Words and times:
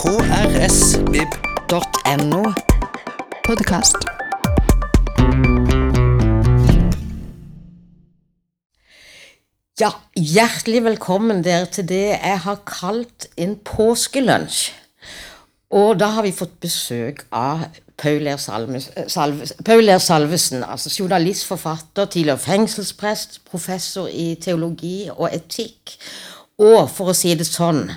krsvib.no. 0.00 1.32
Podkast. 3.44 3.96
Ja, 9.80 9.90
hjertelig 10.16 10.84
velkommen 10.84 11.44
dere 11.44 11.66
til 11.68 11.84
det 11.92 12.16
jeg 12.16 12.38
har 12.46 12.58
kalt 12.64 13.28
en 13.36 13.58
påskelunsj. 13.60 14.72
Og 15.68 16.00
da 16.00 16.06
har 16.16 16.24
vi 16.24 16.32
fått 16.32 16.56
besøk 16.64 17.26
av 17.28 17.68
Paul 18.00 18.24
R. 18.24 18.40
Salves, 18.40 18.88
Salves, 19.12 19.52
Paul 19.64 19.84
R. 19.84 20.00
Salvesen, 20.00 20.64
altså 20.64 20.88
journalist, 20.96 21.44
forfatter, 21.44 22.04
tidligere 22.08 22.40
fengselsprest, 22.48 23.44
professor 23.50 24.08
i 24.08 24.40
teologi 24.40 25.10
og 25.12 25.28
etikk. 25.28 26.00
Og 26.56 26.88
for 26.88 27.12
å 27.12 27.14
si 27.16 27.36
det 27.36 27.44
sånn, 27.48 27.90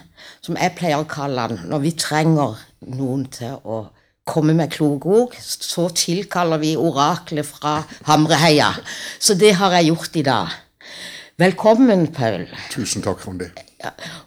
som 0.44 0.58
jeg 0.60 0.76
pleier 0.76 1.00
å 1.00 1.08
kalle 1.08 1.46
han, 1.48 1.62
når 1.72 1.84
vi 1.86 1.94
trenger 1.96 2.58
noen 2.92 3.28
til 3.32 3.56
å 3.64 3.86
komme 4.28 4.56
med 4.56 4.72
kloke 4.72 5.08
ord, 5.08 5.38
så 5.40 5.88
tilkaller 5.96 6.60
vi 6.60 6.74
oraklet 6.80 7.48
fra 7.48 7.78
Hamreheia. 8.10 8.74
Så 9.20 9.38
det 9.40 9.54
har 9.60 9.76
jeg 9.78 9.92
gjort 9.92 10.20
i 10.20 10.26
dag. 10.28 10.58
Velkommen, 11.40 12.10
Paul. 12.14 12.46
Tusen 12.72 13.04
takk, 13.04 13.24
Randi. 13.26 13.50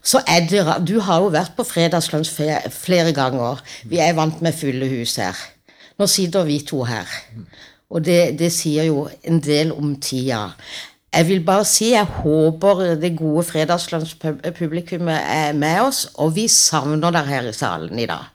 Så 0.05 0.21
er 0.29 0.49
det, 0.49 0.65
Du 0.89 0.99
har 1.01 1.23
jo 1.23 1.31
vært 1.33 1.55
på 1.57 1.65
fredagslunsj 1.65 2.33
flere 2.73 3.13
ganger. 3.17 3.63
Vi 3.89 4.01
er 4.01 4.17
vant 4.17 4.41
med 4.45 4.57
fulle 4.57 4.89
hus 4.91 5.17
her. 5.21 5.37
Nå 5.97 6.09
sitter 6.11 6.45
vi 6.49 6.59
to 6.65 6.83
her. 6.85 7.09
Og 7.89 8.05
det, 8.05 8.37
det 8.41 8.51
sier 8.53 8.89
jo 8.89 9.07
en 9.25 9.41
del 9.41 9.73
om 9.73 9.95
tida. 10.01 10.51
Jeg 11.17 11.29
vil 11.31 11.45
bare 11.45 11.65
si 11.65 11.87
jeg 11.95 12.05
håper 12.05 12.81
det 13.01 13.15
gode 13.17 13.45
fredagslandspublikummet 13.49 15.17
er 15.17 15.55
med 15.57 15.79
oss, 15.87 16.03
og 16.21 16.35
vi 16.37 16.45
savner 16.53 17.09
dere 17.15 17.31
her 17.31 17.49
i 17.49 17.55
salen 17.57 17.99
i 17.99 18.05
dag. 18.11 18.27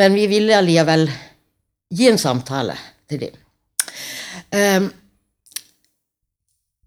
Men 0.00 0.16
vi 0.16 0.24
vil 0.30 0.48
allikevel 0.56 1.04
gi 1.92 2.08
en 2.08 2.18
samtale 2.18 2.78
til 3.10 3.26
dem. 3.26 3.36
Um, 4.56 4.88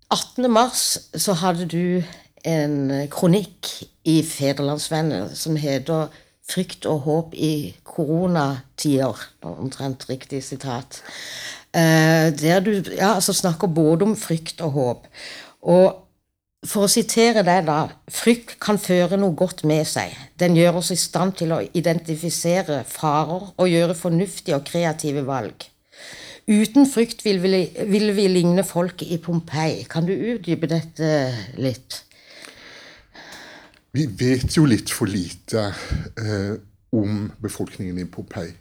18. 0.09 0.49
mars 0.49 0.83
så 1.21 1.37
hadde 1.37 1.69
du 1.69 2.01
en 2.45 3.07
kronikk 3.13 3.69
i 4.09 4.23
Federlandsvennen 4.25 5.35
som 5.35 5.55
heter 5.55 6.07
'Frykt 6.49 6.85
og 6.85 6.99
håp 6.99 7.33
i 7.33 7.75
koronatider'. 7.85 9.29
Omtrent 9.41 10.09
riktig 10.09 10.43
sitat. 10.43 11.03
Eh, 11.73 12.29
der 12.37 12.61
du 12.61 12.71
ja, 12.93 13.15
altså 13.15 13.33
snakker 13.33 13.67
både 13.67 14.05
om 14.05 14.15
frykt 14.17 14.61
og 14.61 14.75
håp. 14.77 15.07
Og 15.61 15.99
for 16.63 16.85
å 16.85 16.91
sitere 16.91 17.43
deg, 17.43 17.65
da. 17.67 17.89
Frykt 18.13 18.55
kan 18.63 18.77
føre 18.79 19.17
noe 19.19 19.35
godt 19.35 19.65
med 19.67 19.83
seg. 19.89 20.13
Den 20.39 20.55
gjør 20.55 20.79
oss 20.79 20.93
i 20.93 20.99
stand 20.99 21.35
til 21.41 21.51
å 21.55 21.63
identifisere 21.75 22.83
farer 22.87 23.49
og 23.57 23.71
gjøre 23.71 23.97
fornuftige 23.99 24.59
og 24.59 24.67
kreative 24.69 25.25
valg. 25.27 25.67
Uten 26.47 26.87
frykt 26.89 27.23
vil 27.23 27.39
vi, 27.43 27.65
vil 27.87 28.11
vi 28.15 28.27
ligne 28.27 28.65
folket 28.67 29.11
i 29.15 29.19
Pompeii. 29.23 29.85
Kan 29.89 30.07
du 30.07 30.13
utdype 30.13 30.67
dette 30.71 31.09
litt? 31.59 32.01
Vi 33.93 34.07
vet 34.19 34.55
jo 34.57 34.65
litt 34.67 34.91
for 34.91 35.07
lite 35.07 35.67
eh, 36.19 36.53
om 36.95 37.27
befolkningen 37.43 37.99
i 38.01 38.07
Pompeii. 38.09 38.51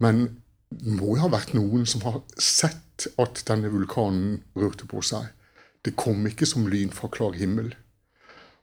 Men 0.00 0.24
må 0.70 1.16
jo 1.16 1.24
ha 1.24 1.30
vært 1.32 1.54
noen 1.56 1.86
som 1.88 2.04
har 2.06 2.20
sett 2.38 3.08
at 3.20 3.42
denne 3.48 3.70
vulkanen 3.72 4.40
rørte 4.58 4.86
på 4.90 5.02
seg. 5.04 5.30
Det 5.84 5.96
kom 5.98 6.26
ikke 6.28 6.48
som 6.48 6.68
lyn 6.70 6.92
fra 6.94 7.08
klar 7.12 7.36
himmel. 7.38 7.72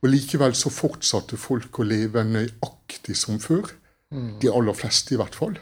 Og 0.03 0.11
Likevel 0.11 0.53
så 0.55 0.69
fortsatte 0.69 1.39
folk 1.41 1.79
å 1.81 1.87
leve 1.87 2.23
nøyaktig 2.23 3.17
som 3.17 3.41
før. 3.41 3.71
De 4.39 4.47
aller 4.47 4.75
fleste, 4.77 5.15
i 5.15 5.17
hvert 5.19 5.35
fall. 5.35 5.57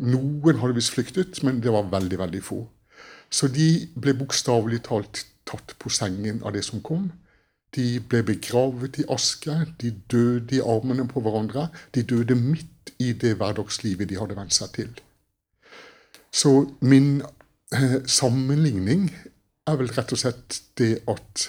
Noen 0.00 0.60
hadde 0.62 0.76
visst 0.78 0.94
flyktet, 0.94 1.42
men 1.44 1.58
det 1.60 1.74
var 1.74 1.90
veldig, 1.90 2.18
veldig 2.22 2.42
få. 2.44 2.62
Så 3.30 3.50
de 3.52 3.90
ble 3.94 4.14
bokstavelig 4.16 4.80
talt 4.86 5.26
tatt 5.50 5.74
på 5.82 5.90
sengen 5.90 6.40
av 6.46 6.54
det 6.54 6.62
som 6.66 6.80
kom. 6.86 7.10
De 7.74 8.00
ble 8.00 8.22
begravet 8.26 8.98
i 9.02 9.06
aske, 9.10 9.52
de 9.82 9.92
døde 10.10 10.56
i 10.58 10.62
armene 10.62 11.06
på 11.10 11.22
hverandre. 11.22 11.68
De 11.94 12.02
døde 12.02 12.38
midt 12.38 12.94
i 12.98 13.12
det 13.12 13.36
hverdagslivet 13.38 14.10
de 14.10 14.18
hadde 14.18 14.38
vent 14.38 14.54
seg 14.54 14.72
til. 14.78 14.90
Så 16.32 16.70
min 16.80 17.22
eh, 17.74 18.00
sammenligning 18.06 19.10
er 19.66 19.78
vel 19.78 19.90
rett 19.96 20.12
og 20.14 20.22
slett 20.22 20.60
det 20.78 21.00
at 21.10 21.48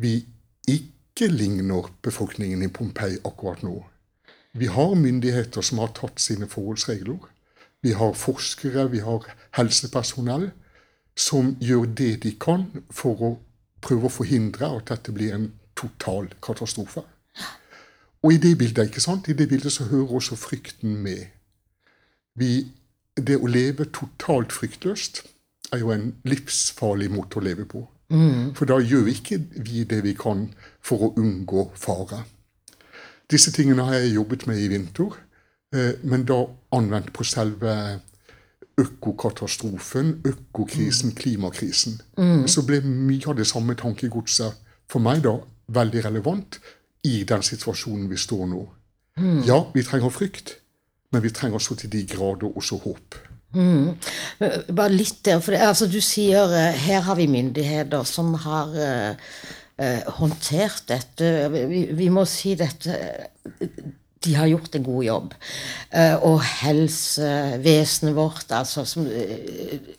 vi 0.00 0.22
ikke 0.70 1.28
ligner 1.28 1.90
befolkningen 2.02 2.62
i 2.62 2.70
Pompeii 2.72 3.18
akkurat 3.24 3.62
nå. 3.66 3.76
Vi 4.52 4.68
har 4.68 4.94
myndigheter 4.94 5.64
som 5.64 5.80
har 5.82 5.92
tatt 5.96 6.20
sine 6.20 6.48
forholdsregler. 6.48 7.18
Vi 7.82 7.94
har 7.98 8.12
forskere, 8.14 8.90
vi 8.90 9.00
har 9.02 9.26
helsepersonell 9.58 10.50
som 11.16 11.56
gjør 11.60 11.88
det 11.98 12.12
de 12.22 12.34
kan 12.40 12.68
for 12.90 13.24
å 13.24 13.32
prøve 13.82 14.08
å 14.08 14.12
forhindre 14.12 14.68
at 14.78 14.92
dette 14.92 15.12
blir 15.12 15.34
en 15.34 15.48
total 15.76 16.30
katastrofe. 16.44 17.02
Og 18.22 18.36
i 18.36 18.38
det 18.38 18.54
bildet, 18.58 18.86
ikke 18.86 19.02
sant? 19.02 19.28
I 19.28 19.34
det 19.34 19.48
bildet 19.50 19.74
så 19.74 19.88
hører 19.90 20.14
også 20.20 20.38
frykten 20.38 20.94
med. 21.02 21.26
Vi, 22.38 22.70
det 23.16 23.36
å 23.36 23.46
leve 23.50 23.84
totalt 23.92 24.52
fryktløst 24.52 25.22
er 25.72 25.82
jo 25.82 25.92
en 25.92 26.14
livsfarlig 26.28 27.10
måte 27.12 27.38
å 27.38 27.44
leve 27.44 27.66
på. 27.68 27.84
For 28.54 28.68
da 28.68 28.76
gjør 28.80 29.08
ikke 29.08 29.38
vi 29.64 29.84
det 29.88 30.02
vi 30.04 30.14
kan 30.14 30.50
for 30.84 31.06
å 31.06 31.12
unngå 31.16 31.70
fare. 31.74 32.24
Disse 33.30 33.52
tingene 33.52 33.86
har 33.88 33.94
jeg 33.94 34.14
jobbet 34.18 34.46
med 34.46 34.58
i 34.60 34.68
vinter, 34.68 35.14
eh, 35.74 35.94
men 36.04 36.24
da 36.28 36.44
anvendt 36.72 37.12
på 37.12 37.24
selve 37.24 38.00
økokatastrofen, 38.78 40.20
økokrisen, 40.24 41.12
klimakrisen. 41.12 42.00
Så 42.48 42.62
ble 42.66 42.80
mye 42.80 43.28
av 43.28 43.36
det 43.36 43.46
samme 43.46 43.74
tankegodset 43.74 44.52
for 44.88 45.00
meg 45.00 45.22
da 45.22 45.38
veldig 45.68 46.04
relevant 46.04 46.58
i 47.04 47.24
den 47.24 47.42
situasjonen 47.42 48.08
vi 48.10 48.16
står 48.16 48.46
nå. 48.46 48.62
Ja, 49.46 49.70
vi 49.74 49.82
trenger 49.82 50.08
frykt, 50.10 50.61
men 51.12 51.22
vi 51.24 51.30
trenger 51.34 51.62
så 51.62 51.76
til 51.78 51.92
de 51.92 52.06
grader 52.08 52.56
også 52.56 52.80
håp. 52.82 53.20
Mm. 53.52 53.98
Bare 54.72 54.92
litt 54.92 55.20
der, 55.26 55.40
for 55.44 55.52
det, 55.52 55.60
altså, 55.66 55.88
du 55.90 56.00
sier 56.04 56.52
eh, 56.56 56.78
her 56.86 57.04
har 57.04 57.18
vi 57.18 57.28
myndigheter 57.28 58.06
som 58.08 58.32
har 58.46 58.72
eh, 58.80 59.34
håndtert 60.18 60.86
dette. 60.88 61.32
Vi, 61.52 61.84
vi 61.98 62.08
må 62.12 62.24
si 62.28 62.54
dette 62.56 62.96
De 64.22 64.36
har 64.38 64.46
gjort 64.46 64.76
en 64.78 64.84
god 64.86 65.02
jobb. 65.02 65.32
Uh, 65.90 66.16
og 66.28 66.44
helsevesenet 66.62 68.14
vårt, 68.14 68.52
altså 68.54 68.84
som, 68.86 69.08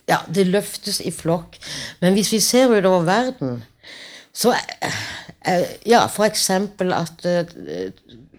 Ja, 0.07 0.21
det 0.31 0.47
løftes 0.47 1.01
i 1.03 1.11
flokk. 1.11 1.57
Men 1.99 2.15
hvis 2.15 2.31
vi 2.31 2.39
ser 2.39 2.71
utover 2.71 3.03
verden, 3.09 3.63
så 4.33 4.55
Ja, 5.85 6.05
for 6.07 6.23
eksempel 6.23 6.93
at 6.95 7.25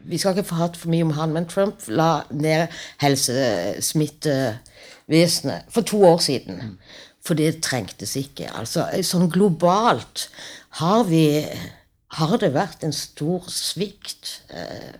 Vi 0.04 0.18
skal 0.20 0.36
ikke 0.36 0.58
hatt 0.58 0.76
for 0.76 0.92
mye 0.92 1.04
om 1.06 1.14
han, 1.16 1.32
men 1.32 1.46
Trump 1.48 1.80
la 1.88 2.24
ned 2.30 2.68
helsesmittevesenet 3.02 5.62
for 5.72 5.82
to 5.88 6.02
år 6.04 6.18
siden. 6.24 6.78
For 7.24 7.34
det 7.38 7.62
trengtes 7.64 8.16
ikke. 8.20 8.50
Altså, 8.52 8.84
sånn 9.02 9.30
globalt 9.32 10.28
har 10.80 11.04
vi 11.08 11.46
Har 12.14 12.36
det 12.38 12.52
vært 12.54 12.84
en 12.86 12.92
stor 12.94 13.42
svikt? 13.50 14.42
Eh, 14.50 14.94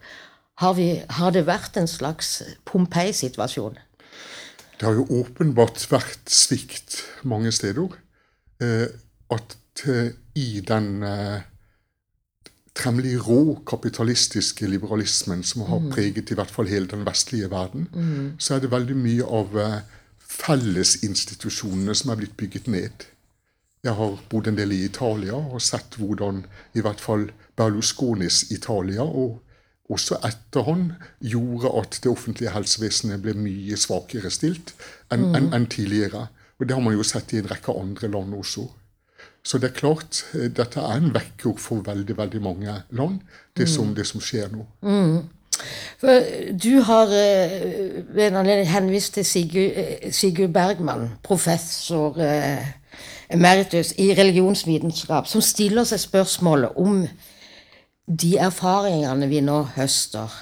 Har, 0.59 0.75
vi, 0.75 1.03
har 1.11 1.31
det 1.31 1.47
vært 1.47 1.77
en 1.77 1.87
slags 1.87 2.43
Pompeii-situasjon? 2.65 3.79
Det 4.79 4.87
har 4.87 4.93
jo 4.95 5.07
åpenbart 5.21 5.91
vært 5.91 6.31
svikt 6.31 7.05
mange 7.23 7.53
steder. 7.55 7.89
Eh, 8.63 8.87
at 9.31 9.57
eh, 9.87 10.11
i 10.35 10.61
den 10.67 11.03
eh, 11.03 11.41
temmelig 12.75 13.17
rå 13.29 13.55
kapitalistiske 13.67 14.67
liberalismen 14.67 15.43
som 15.47 15.63
har 15.69 15.81
preget 15.95 16.31
i 16.31 16.35
hvert 16.35 16.51
fall 16.51 16.67
hele 16.67 16.87
den 16.91 17.05
vestlige 17.07 17.51
verden, 17.51 17.89
så 18.39 18.55
er 18.57 18.61
det 18.65 18.71
veldig 18.73 18.97
mye 18.97 19.25
av 19.25 19.57
eh, 19.59 19.81
fellesinstitusjonene 20.75 21.95
som 21.95 22.11
er 22.13 22.21
blitt 22.23 22.37
bygget 22.41 22.67
ned. 22.73 23.07
Jeg 23.85 23.95
har 23.99 24.19
bodd 24.33 24.49
en 24.49 24.57
del 24.59 24.73
i 24.73 24.85
Italia 24.87 25.37
og 25.37 25.61
sett 25.63 25.99
hvordan 26.01 26.45
i 26.75 26.81
hvert 26.85 27.01
fall 27.01 27.29
Berlusconis 27.57 28.51
Italia, 28.51 29.03
og 29.05 29.41
også 29.93 30.17
etter 30.25 30.65
han, 30.65 30.87
gjorde 31.21 31.71
at 31.83 31.99
det 32.03 32.11
offentlige 32.11 32.51
helsevesenet 32.55 33.21
ble 33.23 33.35
mye 33.37 33.77
svakere 33.77 34.31
stilt 34.33 34.73
enn 35.13 35.27
enn- 35.37 35.53
enn 35.55 35.67
tidligere. 35.69 36.27
Og 36.59 36.67
det 36.67 36.75
har 36.75 36.83
man 36.83 36.95
jo 36.97 37.03
sett 37.05 37.35
i 37.35 37.39
en 37.43 37.51
rekke 37.51 37.75
andre 37.77 38.09
land 38.09 38.35
også. 38.35 38.65
Så 39.45 39.59
det 39.61 39.71
er 39.71 39.79
klart, 39.79 40.25
eh, 40.35 40.49
dette 40.49 40.81
er 40.81 41.01
en 41.01 41.15
vekker 41.15 41.59
for 41.61 41.85
veldig 41.85 42.17
veldig 42.17 42.43
mange 42.43 42.77
land, 42.91 43.21
det, 43.57 43.69
som, 43.69 43.95
det 43.95 44.07
som 44.09 44.21
skjer 44.25 44.49
nå. 44.55 44.65
For 46.01 46.31
du 46.65 46.81
har 46.89 47.13
eh, 47.15 48.01
ved 48.09 48.27
en 48.27 48.41
anledning 48.41 48.71
henvist 48.73 49.15
til 49.15 49.25
Sigurd, 49.25 49.77
eh, 49.77 50.09
Sigurd 50.13 50.53
Bergman, 50.57 51.11
professor 51.23 52.19
eh, 52.21 52.65
emeritus 53.31 53.93
i 53.99 54.15
religionsvitenskap, 54.17 55.29
som 55.29 55.45
stiller 55.45 55.85
seg 55.89 56.03
spørsmålet 56.03 56.81
om 56.81 57.05
de 58.09 58.35
erfaringene 58.41 59.29
vi 59.31 59.41
nå 59.45 59.63
høster, 59.77 60.33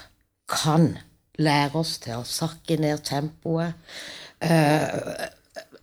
kan 0.49 0.97
lære 1.39 1.79
oss 1.79 1.97
til 2.03 2.19
å 2.19 2.27
sakke 2.27 2.77
ned 2.77 3.03
tempoet. 3.07 3.73
eh, 4.41 5.29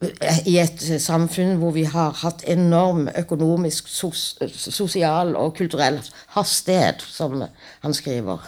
I 0.01 0.55
et 0.63 0.81
samfunn 1.03 1.59
hvor 1.61 1.75
vi 1.77 1.83
har 1.85 2.15
hatt 2.23 2.41
enorm 2.49 3.11
økonomisk, 3.21 3.89
sos, 3.93 4.39
sosial 4.49 5.35
og 5.37 5.59
kulturell 5.59 5.99
hastighet, 6.37 7.05
som 7.05 7.43
han 7.83 7.97
skriver. 7.97 8.47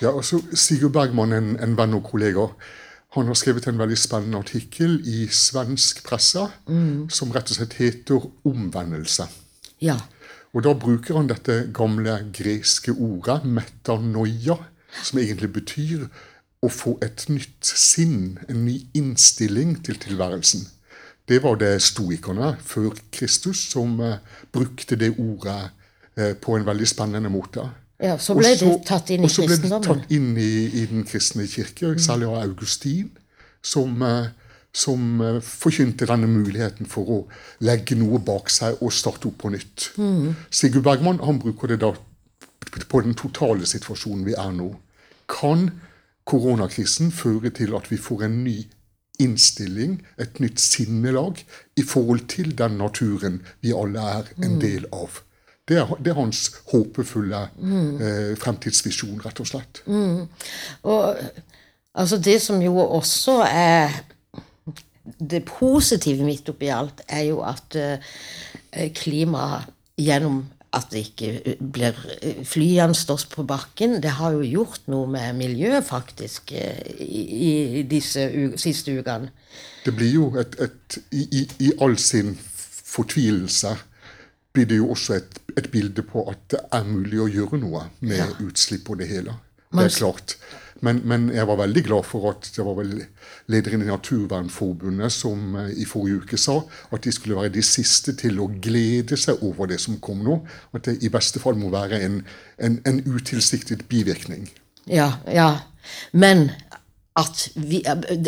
Ja, 0.00 0.14
og 0.14 0.24
så 0.24 0.40
Sigurd 0.56 0.94
Bergman, 0.96 1.36
en, 1.36 1.52
en 1.60 1.76
venn 1.76 1.98
og 1.98 2.06
kollega, 2.08 2.48
han 3.14 3.28
har 3.30 3.36
skrevet 3.38 3.68
en 3.68 3.78
veldig 3.78 3.98
spennende 4.00 4.40
artikkel 4.42 4.96
i 5.06 5.28
svensk 5.30 6.00
presse 6.06 6.48
som 7.14 7.34
rett 7.34 7.52
og 7.52 7.58
slett 7.60 7.76
heter 7.78 8.24
'Omvendelse'. 8.42 9.28
Ja. 9.80 10.00
Og 10.54 10.64
da 10.64 10.72
bruker 10.74 11.16
han 11.16 11.28
dette 11.28 11.70
gamle 11.74 12.16
greske 12.32 12.92
ordet 12.92 13.44
'metanoia', 13.44 14.58
som 15.02 15.18
egentlig 15.18 15.52
betyr 15.52 16.08
å 16.62 16.68
få 16.68 16.98
et 17.02 17.26
nytt 17.28 17.66
sinn, 17.66 18.38
en 18.48 18.64
ny 18.64 18.80
innstilling 18.94 19.84
til 19.84 19.98
tilværelsen. 20.00 20.66
Det 21.28 21.40
var 21.42 21.56
det 21.56 21.78
stoikerne 21.82 22.54
før 22.60 22.92
Kristus 23.12 23.62
som 23.70 23.96
eh, 24.00 24.20
brukte 24.52 24.96
det 25.00 25.14
ordet 25.18 25.70
eh, 26.16 26.34
på 26.36 26.56
en 26.58 26.66
veldig 26.66 26.88
spennende 26.88 27.32
måte. 27.32 27.64
ja 28.00 28.18
så 28.18 28.34
ble 28.36 28.50
også, 28.52 28.66
det 28.66 28.86
tatt 28.86 29.10
inn 29.14 29.24
i 29.24 29.30
kristendommen? 29.30 29.30
Og 29.30 29.32
så 29.32 29.46
ble 29.48 29.68
det 29.70 29.86
tatt 29.88 30.12
inn 30.12 30.32
i, 30.36 30.82
i 30.82 30.86
den 30.90 31.06
kristne 31.08 31.46
kirke, 31.48 31.94
særlig 31.98 32.28
av 32.28 32.42
Augustin, 32.42 33.08
som, 33.64 34.02
eh, 34.04 34.28
som 34.74 35.24
forkynte 35.40 36.10
denne 36.10 36.28
muligheten 36.28 36.90
for 36.90 37.16
å 37.16 37.18
legge 37.64 37.96
noe 37.96 38.20
bak 38.20 38.52
seg 38.52 38.82
og 38.82 38.92
starte 38.92 39.30
opp 39.30 39.38
på 39.46 39.54
nytt. 39.54 39.92
Sigurd 40.50 40.84
Bergman 40.84 41.22
han 41.24 41.40
bruker 41.40 41.72
det 41.72 41.80
da 41.86 41.94
på 42.90 43.00
den 43.00 43.14
totale 43.14 43.64
situasjonen 43.70 44.26
vi 44.26 44.34
er 44.36 44.52
nå. 44.52 44.72
Kan 45.30 45.70
koronakrisen 46.28 47.12
føre 47.14 47.52
til 47.54 47.76
at 47.78 47.88
vi 47.92 47.96
får 48.00 48.26
en 48.26 48.42
ny 48.44 48.58
innstilling, 49.22 50.00
et 50.18 50.40
nytt 50.42 50.60
sinnelag, 50.60 51.44
i 51.76 51.82
forhold 51.86 52.26
til 52.32 52.54
den 52.58 52.78
naturen 52.80 53.42
vi 53.62 53.74
alle 53.76 54.02
er 54.18 54.32
en 54.42 54.58
del 54.62 54.88
av? 54.92 55.20
Det 55.68 55.78
er, 55.80 55.92
det 56.04 56.12
er 56.12 56.18
hans 56.18 56.42
håpefulle 56.72 57.46
eh, 57.56 58.32
fremtidsvisjon, 58.36 59.22
rett 59.24 59.40
og 59.40 59.48
slett. 59.48 59.80
Og 60.82 61.22
altså 61.94 62.18
det 62.20 62.36
som 62.44 62.60
jo 62.62 62.76
også 62.82 63.38
er 63.48 63.94
det 65.20 65.44
positive 65.48 66.24
midt 66.24 66.48
oppi 66.52 66.68
alt, 66.72 67.00
er 67.08 67.24
jo 67.30 67.40
at 67.44 67.76
eh, 67.80 68.92
klimaet 68.96 69.70
gjennom 70.00 70.42
at 70.74 70.90
det 70.92 71.04
ikke 71.08 71.56
blir 71.58 71.98
flyene 72.46 72.96
står 72.96 73.26
på 73.32 73.44
bakken, 73.48 74.00
det 74.02 74.16
har 74.18 74.34
jo 74.36 74.42
gjort 74.46 74.88
noe 74.90 75.08
med 75.10 75.38
miljøet, 75.38 75.84
faktisk, 75.86 76.52
eh, 76.52 76.80
i, 77.00 77.22
i 77.80 77.82
disse 77.88 78.26
siste 78.60 78.94
ukene. 78.98 79.30
Det 79.84 79.94
blir 79.94 80.12
jo 80.14 80.28
et, 80.40 80.56
et 80.60 80.98
i, 81.12 81.24
i, 81.40 81.42
I 81.68 81.72
all 81.84 81.96
sin 82.00 82.34
fortvilelse 82.94 83.74
blir 84.54 84.68
det 84.70 84.78
jo 84.78 84.90
også 84.94 85.16
et, 85.18 85.40
et 85.58 85.70
bilde 85.70 86.02
på 86.06 86.22
at 86.30 86.42
det 86.52 86.60
er 86.72 86.84
mulig 86.86 87.20
å 87.22 87.30
gjøre 87.30 87.58
noe 87.62 87.88
med 88.00 88.38
utslipp 88.44 88.90
og 88.90 89.00
det 89.02 89.10
hele. 89.10 89.34
Det 89.74 89.88
er 89.88 89.96
klart. 89.96 90.36
Men, 90.80 91.00
men 91.04 91.28
jeg 91.32 91.46
var 91.48 91.60
veldig 91.60 91.82
glad 91.86 92.06
for 92.08 92.30
at 92.32 92.48
det 92.56 92.64
var 92.66 92.76
vel 92.78 92.96
lederen 93.52 93.84
i 93.84 93.88
Naturvernforbundet 93.88 95.12
som 95.14 95.54
eh, 95.60 95.70
i 95.80 95.86
forrige 95.88 96.24
uke 96.24 96.40
sa 96.40 96.58
at 96.94 97.06
de 97.06 97.12
skulle 97.14 97.38
være 97.38 97.54
de 97.54 97.62
siste 97.64 98.16
til 98.18 98.40
å 98.42 98.48
glede 98.48 99.18
seg 99.20 99.42
over 99.46 99.70
det 99.70 99.78
som 99.84 100.00
kom 100.02 100.24
nå. 100.26 100.40
At 100.74 100.88
det 100.88 100.98
i 101.06 101.12
beste 101.12 101.42
fall 101.42 101.58
må 101.60 101.70
være 101.74 102.02
en, 102.04 102.20
en, 102.58 102.80
en 102.88 103.00
utilsiktet 103.06 103.86
bivirkning. 103.88 104.48
Ja, 104.90 105.14
ja. 105.30 105.50
Men 106.12 106.50
at 107.16 107.44
vi, 107.54 107.78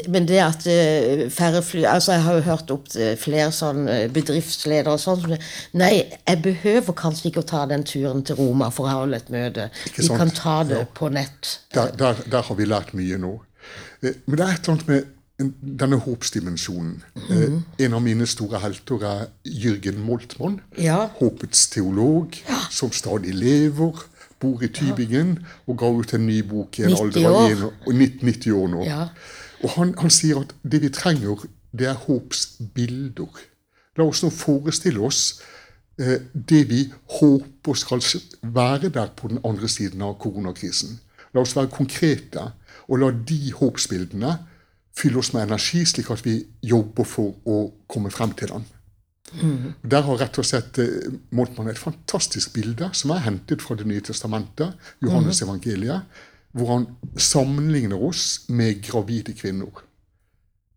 men 0.09 0.29
det 0.29 0.37
at 0.39 0.67
eh, 0.71 1.25
færre 1.35 1.59
fly 1.67 1.81
altså 1.91 2.13
Jeg 2.15 2.23
har 2.23 2.37
jo 2.37 2.43
hørt 2.47 2.71
opp 2.71 2.85
flere 3.19 3.49
sånn 3.51 3.89
eh, 3.91 4.05
bedriftsledere 4.15 4.93
og 4.95 5.01
sånn 5.03 5.35
Nei, 5.75 6.05
jeg 6.29 6.43
behøver 6.45 6.95
kanskje 6.95 7.33
ikke 7.33 7.43
å 7.43 7.49
ta 7.51 7.65
den 7.67 7.83
turen 7.89 8.23
til 8.23 8.39
Roma 8.39 8.69
for 8.71 8.87
å 8.87 9.01
holde 9.01 9.19
et 9.19 9.33
møte. 9.35 9.67
Vi 9.97 10.07
kan 10.07 10.31
ta 10.31 10.61
det 10.69 10.79
Ja. 10.85 10.87
på 10.95 11.11
nett. 11.11 11.57
Der, 11.75 11.91
der, 11.99 12.23
der 12.31 12.47
har 12.47 12.55
vi 12.61 12.65
lært 12.71 12.95
mye 12.95 13.19
nå. 13.19 13.35
Eh, 14.07 14.15
Men 14.27 14.39
det 14.39 14.47
er 14.47 14.55
et 14.55 14.69
eller 14.69 14.77
annet 14.77 14.89
med 14.95 15.13
denne 15.83 15.99
håpsdimensjonen. 16.01 16.95
Mm. 17.29 17.57
En 17.85 17.95
av 17.99 18.01
mine 18.07 18.25
store 18.31 18.61
helter 18.63 19.03
er 19.05 19.27
Jørgen 19.45 19.99
Moltmann. 20.07 20.61
Ja. 20.81 21.09
Håpets 21.19 21.67
teolog, 21.75 22.39
som 22.73 22.95
stadig 22.95 23.35
lever, 23.37 23.99
bor 24.41 24.63
i 24.63 24.69
Tybingen 24.69 25.39
og 25.67 25.79
ga 25.79 25.89
ut 25.91 26.15
en 26.15 26.27
ny 26.27 26.43
bok 26.47 26.79
i 26.79 26.87
en 26.87 26.97
alder 26.97 27.27
av 27.29 27.35
år. 27.35 27.51
en- 27.51 27.65
og 27.65 27.93
90, 27.95 28.23
90 28.23 28.53
år 28.53 28.69
nå. 28.69 28.85
Ja. 28.85 29.09
Og 29.65 29.71
han, 29.77 29.95
han 29.99 30.11
sier 30.11 30.41
at 30.41 30.55
det 30.63 30.83
vi 30.83 30.89
trenger, 30.93 31.47
det 31.73 31.87
er 31.89 31.95
håpsbilder. 32.07 33.41
La 33.97 34.05
oss 34.05 34.23
nå 34.23 34.31
forestille 34.31 35.01
oss 35.01 35.41
eh, 35.99 36.19
det 36.33 36.69
vi 36.69 36.83
håper 37.21 37.75
skal 37.75 38.03
være 38.43 38.89
der 38.93 39.09
på 39.17 39.29
den 39.33 39.41
andre 39.45 39.69
siden 39.69 40.03
av 40.03 40.19
koronakrisen. 40.21 40.99
La 41.35 41.41
oss 41.41 41.57
være 41.57 41.73
konkrete, 41.73 42.51
og 42.89 42.99
la 43.01 43.11
de 43.11 43.53
håpsbildene 43.57 44.37
fylle 44.97 45.19
oss 45.21 45.33
med 45.35 45.43
energi, 45.49 45.85
slik 45.85 46.11
at 46.11 46.25
vi 46.25 46.39
jobber 46.63 47.05
for 47.05 47.35
å 47.45 47.73
komme 47.89 48.11
frem 48.11 48.33
til 48.37 48.49
den. 48.53 48.65
Der 49.83 50.07
har 50.07 50.21
rett 50.21 50.39
og 50.41 50.47
slett 50.47 50.79
målt 50.79 51.33
Moltmann 51.37 51.71
et 51.73 51.81
fantastisk 51.81 52.55
bilde 52.57 52.89
som 52.97 53.13
er 53.15 53.25
hentet 53.27 53.63
fra 53.63 53.77
Det 53.77 53.87
nye 53.87 54.05
testamentet, 54.05 54.75
Johannes 55.05 55.43
evangeliet, 55.43 56.07
hvor 56.57 56.73
han 56.73 56.87
sammenligner 57.17 58.01
oss 58.01 58.47
med 58.49 58.81
gravide 58.83 59.35
kvinner. 59.37 59.83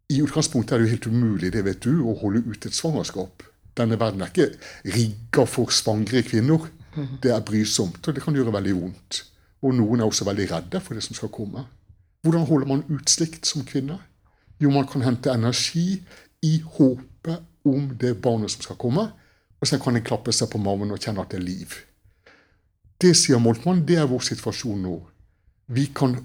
I 0.09 0.19
utgangspunktet 0.25 0.73
er 0.73 0.81
det 0.81 0.89
jo 0.89 0.95
helt 0.95 1.07
umulig 1.07 1.53
det 1.53 1.63
vet 1.65 1.83
du, 1.85 2.01
å 2.01 2.17
holde 2.19 2.41
ut 2.49 2.65
et 2.65 2.75
svangerskap. 2.75 3.43
Denne 3.77 3.99
verden 3.99 4.23
er 4.25 4.31
ikke 4.33 4.49
rigga 4.95 5.45
for 5.47 5.71
svangre 5.71 6.23
kvinner. 6.25 6.67
Det 7.23 7.31
er 7.31 7.45
brysomt, 7.45 8.01
og 8.01 8.15
det 8.15 8.23
kan 8.23 8.35
gjøre 8.35 8.53
veldig 8.55 8.75
vondt. 8.75 9.21
Og 9.63 9.75
noen 9.77 10.01
er 10.01 10.09
også 10.09 10.25
veldig 10.27 10.47
redde 10.51 10.81
for 10.83 10.97
det 10.97 11.03
som 11.05 11.15
skal 11.15 11.31
komme. 11.31 11.63
Hvordan 12.25 12.47
holder 12.49 12.67
man 12.67 12.83
ut 12.89 13.11
slikt 13.11 13.47
som 13.47 13.63
kvinne? 13.67 13.99
Jo, 14.59 14.71
man 14.73 14.87
kan 14.89 15.05
hente 15.05 15.31
energi 15.31 16.01
i 16.43 16.57
håpet 16.65 17.45
om 17.65 17.91
det 17.99 18.21
barnet 18.21 18.51
som 18.51 18.61
skal 18.61 18.79
komme, 18.79 19.09
og 19.59 19.67
så 19.67 19.79
kan 19.81 19.95
en 19.95 20.05
klappe 20.05 20.31
seg 20.35 20.49
på 20.51 20.61
magen 20.61 20.91
og 20.91 20.99
kjenne 21.01 21.23
at 21.23 21.31
det 21.33 21.39
er 21.39 21.45
liv. 21.45 21.75
Det 23.01 23.13
sier 23.15 23.39
Moltmann, 23.39 23.85
det 23.87 23.97
er 23.99 24.07
vår 24.07 24.23
situasjon 24.27 24.83
nå. 24.83 24.97
Vi 25.69 25.85
kan 25.95 26.15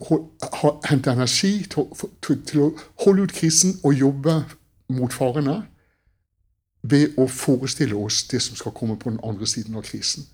hente 0.88 1.12
energi 1.12 1.66
til, 1.70 1.90
til, 2.24 2.40
til 2.48 2.62
å 2.64 2.70
holde 3.04 3.26
ut 3.26 3.34
krisen 3.36 3.76
og 3.84 3.98
jobbe 3.98 4.38
mot 4.94 5.12
farene 5.12 5.60
ved 6.84 7.18
å 7.20 7.26
forestille 7.28 7.96
oss 7.96 8.24
det 8.30 8.40
som 8.44 8.56
skal 8.56 8.74
komme 8.76 8.96
på 9.00 9.12
den 9.12 9.20
andre 9.24 9.46
siden 9.48 9.76
av 9.76 9.84
krisen. 9.86 10.26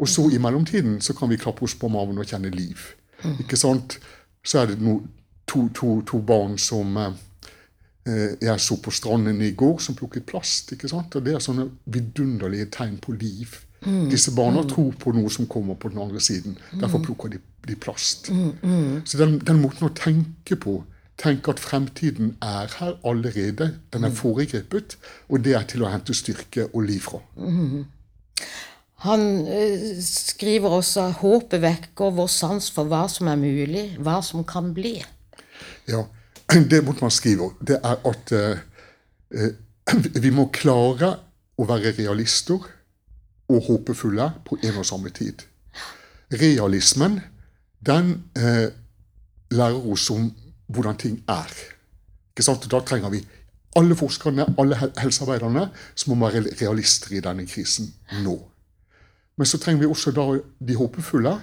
Og 0.00 0.08
så 0.08 0.28
i 0.32 0.38
mellomtiden 0.40 1.00
så 1.04 1.14
kan 1.14 1.30
vi 1.30 1.38
klappe 1.40 1.64
oss 1.66 1.76
på 1.76 1.90
magen 1.92 2.18
og 2.18 2.26
kjenne 2.26 2.50
liv. 2.54 2.80
Ikke 3.42 3.58
sant? 3.58 3.98
Så 4.42 4.62
er 4.62 4.70
det 4.70 4.80
no, 4.80 5.00
to, 5.46 5.66
to, 5.76 6.00
to 6.08 6.22
barn 6.24 6.56
som 6.58 6.96
eh, 6.96 7.18
jeg 8.40 8.60
så 8.60 8.76
på 8.82 8.92
stranden 8.94 9.40
i 9.42 9.52
går, 9.56 9.80
som 9.82 9.96
plukket 9.98 10.26
plast. 10.26 10.72
ikke 10.72 10.88
sant? 10.88 11.16
Og 11.16 11.24
Det 11.24 11.34
er 11.34 11.42
sånne 11.44 11.68
vidunderlige 11.86 12.70
tegn 12.76 12.98
på 13.02 13.16
liv. 13.16 13.58
Disse 14.10 14.34
barna 14.36 14.62
tror 14.68 14.92
på 15.00 15.12
noe 15.16 15.30
som 15.32 15.46
kommer 15.48 15.74
på 15.80 15.88
den 15.88 16.02
andre 16.02 16.20
siden. 16.20 16.58
Derfor 16.80 17.00
plukker 17.04 17.32
de, 17.32 17.38
de 17.68 17.76
plast. 17.80 18.28
Så 19.08 19.20
den, 19.20 19.38
den 19.38 19.62
måten 19.62 19.88
å 19.88 19.94
tenke 19.96 20.58
på 20.60 20.82
Tenk 21.20 21.48
at 21.52 21.60
fremtiden 21.60 22.30
er 22.40 22.70
her 22.78 22.94
allerede. 23.04 23.74
Den 23.92 24.04
er 24.04 24.12
foregrepet, 24.16 24.96
og 25.28 25.42
det 25.44 25.52
er 25.52 25.66
til 25.68 25.84
å 25.84 25.90
hente 25.92 26.16
styrke 26.16 26.70
og 26.70 26.86
liv 26.88 27.02
fra. 27.04 27.20
Han 29.04 29.26
eh, 29.48 29.98
skriver 30.04 30.78
også 30.78 31.02
at 31.10 31.18
håpet 31.20 31.60
vekker 31.60 32.14
vår 32.16 32.30
sans 32.32 32.70
for 32.72 32.88
hva 32.88 33.02
som 33.12 33.28
er 33.28 33.36
mulig, 33.40 33.84
hva 34.00 34.18
som 34.24 34.44
kan 34.48 34.72
bli. 34.76 34.94
Ja, 35.88 36.06
Det 36.70 36.84
Mortmann 36.84 37.10
skriver, 37.10 37.50
det 37.62 37.78
er 37.84 37.96
at 38.08 38.32
eh, 38.32 38.58
eh, 39.30 39.52
vi 40.24 40.30
må 40.34 40.48
klare 40.52 41.12
å 41.60 41.66
være 41.68 41.92
realister 41.98 42.64
og 43.50 43.66
håpefulle 43.68 44.26
på 44.46 44.58
en 44.66 44.78
og 44.80 44.86
samme 44.86 45.12
tid. 45.14 45.44
Realismen, 46.30 47.20
den 47.86 48.24
eh, 48.38 48.70
lærer 49.50 49.86
oss 49.92 50.08
om 50.10 50.30
hvordan 50.70 50.98
ting 50.98 51.20
er. 51.28 51.52
Ikke 52.32 52.46
sant? 52.46 52.66
Da 52.70 52.80
trenger 52.86 53.12
vi 53.14 53.20
alle 53.78 53.94
forskerne, 53.98 54.48
alle 54.58 54.78
hel- 54.78 54.96
helsearbeiderne, 54.98 55.68
som 55.94 56.16
må 56.16 56.26
være 56.26 56.50
realister 56.62 57.14
i 57.14 57.22
denne 57.22 57.46
krisen 57.46 57.92
nå. 58.24 58.34
Men 59.38 59.46
så 59.46 59.58
trenger 59.58 59.84
vi 59.84 59.90
også 59.90 60.10
da 60.14 60.26
de 60.66 60.78
håpefulle, 60.78 61.36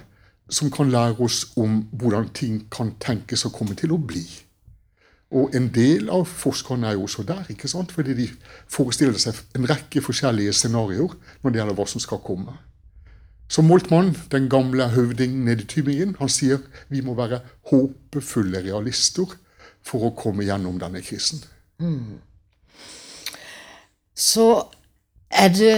som 0.48 0.70
kan 0.72 0.92
lære 0.92 1.16
oss 1.24 1.46
om 1.56 1.80
hvordan 1.92 2.28
ting 2.36 2.60
kan 2.72 2.94
tenkes 3.00 3.44
å 3.44 3.52
komme 3.52 3.76
til 3.76 3.92
å 3.92 4.00
bli. 4.00 4.26
Og 5.28 5.52
en 5.56 5.66
del 5.74 6.08
av 6.08 6.24
forskerne 6.24 6.88
er 6.88 6.96
jo 6.96 7.04
også 7.04 7.22
der, 7.28 7.44
ikke 7.52 7.68
sant? 7.68 7.92
fordi 7.92 8.14
de 8.16 8.28
forestiller 8.70 9.18
seg 9.20 9.36
en 9.58 9.68
rekke 9.68 10.00
forskjellige 10.00 10.54
scenarioer 10.56 11.12
når 11.42 11.52
det 11.52 11.60
gjelder 11.60 11.76
hva 11.76 11.86
som 11.90 12.00
skal 12.00 12.22
komme. 12.24 12.54
Så 13.48 13.62
Moltmann, 13.64 14.14
den 14.32 14.48
gamle 14.48 14.88
høvdingen 14.92 15.44
nede 15.44 15.64
i 15.64 15.68
Tybingen, 15.68 16.16
han 16.20 16.28
sier 16.32 16.60
vi 16.88 17.00
må 17.00 17.14
være 17.16 17.40
håpefulle 17.70 18.60
realister 18.64 19.28
for 19.84 20.08
å 20.08 20.14
komme 20.16 20.44
gjennom 20.44 20.76
denne 20.80 21.00
krisen. 21.04 21.40
Så 24.16 24.48
er 25.30 25.52
det 25.54 25.76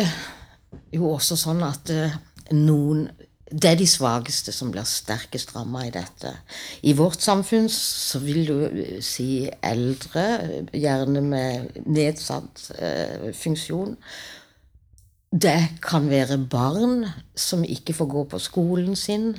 jo 0.95 1.13
også 1.13 1.39
sånn 1.39 1.63
at 1.67 1.91
eh, 1.95 2.15
noen 2.55 3.09
Det 3.51 3.67
er 3.67 3.75
de 3.75 3.87
svakeste 3.87 4.53
som 4.55 4.71
blir 4.71 4.87
sterkest 4.87 5.57
ramma 5.57 5.83
i 5.89 5.91
dette. 5.91 6.31
I 6.87 6.93
vårt 6.95 7.19
samfunn 7.19 7.67
så 7.75 8.21
vil 8.23 8.45
du 8.47 8.61
si 9.03 9.49
eldre, 9.67 10.23
gjerne 10.71 11.23
med 11.25 11.81
nedsatt 11.91 12.69
eh, 12.79 13.33
funksjon. 13.35 13.97
Det 15.35 15.59
kan 15.83 16.07
være 16.11 16.39
barn 16.51 17.09
som 17.35 17.67
ikke 17.67 17.95
får 17.99 18.11
gå 18.15 18.25
på 18.31 18.39
skolen 18.39 18.95
sin, 18.97 19.35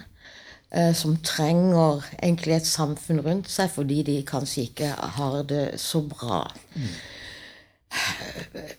eh, 0.75 0.91
som 0.91 1.15
trenger 1.23 2.03
egentlig 2.19 2.59
et 2.59 2.67
samfunn 2.67 3.23
rundt 3.23 3.49
seg 3.51 3.71
fordi 3.71 4.03
de 4.11 4.19
kanskje 4.27 4.67
ikke 4.67 4.91
har 4.91 5.41
det 5.47 5.65
så 5.79 6.03
bra. 6.03 6.43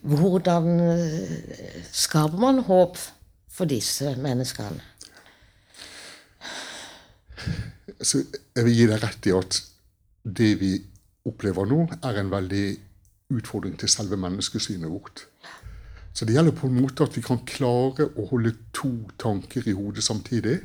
Hvordan 0.01 0.73
eh, 0.93 1.85
skaper 1.89 2.37
man 2.37 2.65
håp 2.69 3.01
for 3.49 3.65
disse 3.65 4.13
menneskene? 4.21 4.92
Så 8.03 8.23
jeg 8.57 8.65
vil 8.67 8.77
gi 8.77 8.89
deg 8.91 9.03
rett 9.03 9.29
i 9.29 9.35
at 9.37 9.59
det 10.23 10.55
vi 10.61 10.73
opplever 11.29 11.69
nå, 11.71 11.85
er 12.03 12.19
en 12.19 12.33
veldig 12.33 12.67
utfordring 13.33 13.77
til 13.79 13.91
selve 13.91 14.19
menneskesynet 14.21 14.91
vårt. 14.91 15.27
Så 16.13 16.27
det 16.29 16.35
gjelder 16.37 16.57
på 16.57 16.69
en 16.69 16.81
måte 16.81 17.07
at 17.07 17.15
vi 17.17 17.23
kan 17.25 17.41
klare 17.49 18.11
å 18.19 18.27
holde 18.29 18.53
to 18.77 18.91
tanker 19.19 19.65
i 19.69 19.75
hodet 19.77 20.05
samtidig. 20.05 20.59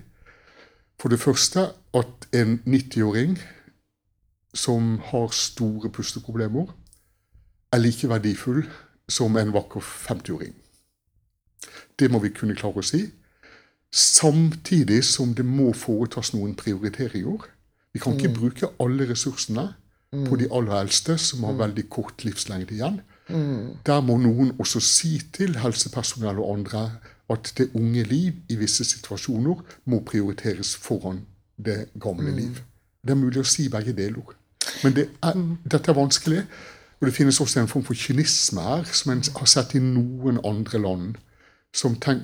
For 0.99 1.13
det 1.13 1.21
første 1.21 1.69
at 1.95 2.27
en 2.35 2.57
90-åring 2.65 3.37
som 4.57 4.97
har 5.11 5.31
store 5.35 5.91
pusteproblemer, 5.93 6.67
er 7.71 7.83
like 7.83 8.09
verdifull 8.09 8.63
som 9.09 9.37
en 9.37 9.53
vakker 9.53 9.83
50-åring. 9.83 10.55
Det 11.99 12.09
må 12.11 12.19
vi 12.23 12.33
kunne 12.33 12.55
klare 12.57 12.81
å 12.81 12.85
si. 12.85 13.03
Samtidig 13.93 15.03
som 15.07 15.33
det 15.35 15.45
må 15.45 15.71
foretas 15.73 16.33
noen 16.33 16.55
prioriteringer. 16.55 17.45
Vi 17.93 17.99
kan 18.03 18.17
ikke 18.17 18.33
bruke 18.35 18.69
alle 18.83 19.07
ressursene 19.09 19.69
på 20.11 20.35
de 20.39 20.47
aller 20.53 20.81
eldste, 20.81 21.17
som 21.17 21.43
har 21.43 21.57
veldig 21.59 21.89
kort 21.89 22.23
livslengde 22.23 22.75
igjen. 22.75 23.01
Der 23.85 24.01
må 24.01 24.17
noen 24.17 24.53
også 24.59 24.79
si 24.83 25.17
til 25.33 25.57
helsepersonell 25.59 26.39
og 26.39 26.53
andre 26.53 26.83
at 27.29 27.53
det 27.57 27.71
unge 27.75 28.03
liv 28.07 28.33
i 28.49 28.55
visse 28.55 28.85
situasjoner 28.87 29.63
må 29.85 29.99
prioriteres 30.07 30.75
foran 30.75 31.25
det 31.57 31.89
gamle 31.99 32.31
liv. 32.31 32.61
Det 33.03 33.11
er 33.11 33.19
mulig 33.19 33.41
å 33.43 33.47
si 33.47 33.67
begge 33.71 33.95
deler. 33.95 34.35
Men 34.83 34.95
det 34.95 35.09
er, 35.23 35.35
dette 35.63 35.91
er 35.91 35.97
vanskelig. 35.97 36.43
Og 36.99 37.07
det 37.07 37.13
finnes 37.13 37.39
også 37.39 37.59
en 37.61 37.67
form 37.69 37.83
for 37.85 37.93
kynisme 37.93 38.61
her, 38.61 38.87
som 38.89 39.11
en 39.13 39.21
har 39.35 39.49
sett 39.49 39.75
i 39.77 39.81
noen 39.83 40.39
andre 40.45 40.79
land, 40.81 41.19
som 41.75 41.95
tenk, 42.01 42.23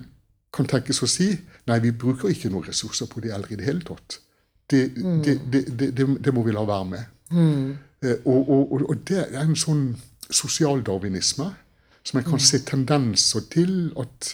kan 0.54 0.68
tenkes 0.70 1.02
å 1.04 1.10
si 1.10 1.32
nei, 1.70 1.80
vi 1.82 1.92
bruker 1.92 2.30
ikke 2.30 2.52
noen 2.54 2.68
ressurser 2.68 3.10
på 3.10 3.24
de 3.24 3.34
eldre 3.34 3.56
i 3.56 3.60
det 3.60 3.66
hele 3.66 3.86
tatt. 3.88 4.20
Det, 4.70 4.84
det, 5.26 5.38
det, 5.52 5.64
det, 5.98 6.08
det 6.24 6.34
må 6.34 6.44
vi 6.46 6.54
la 6.56 6.64
være 6.68 6.86
med. 6.90 7.10
Mm. 7.34 7.74
Og, 8.26 8.50
og, 8.50 8.72
og, 8.74 8.86
og 8.90 9.04
det 9.08 9.22
er 9.26 9.42
en 9.44 9.58
sånn 9.58 9.84
sosialdarwinisme 10.34 11.50
som 12.04 12.20
en 12.20 12.26
kan 12.28 12.42
se 12.42 12.60
tendenser 12.68 13.46
til 13.54 13.94
at 14.00 14.34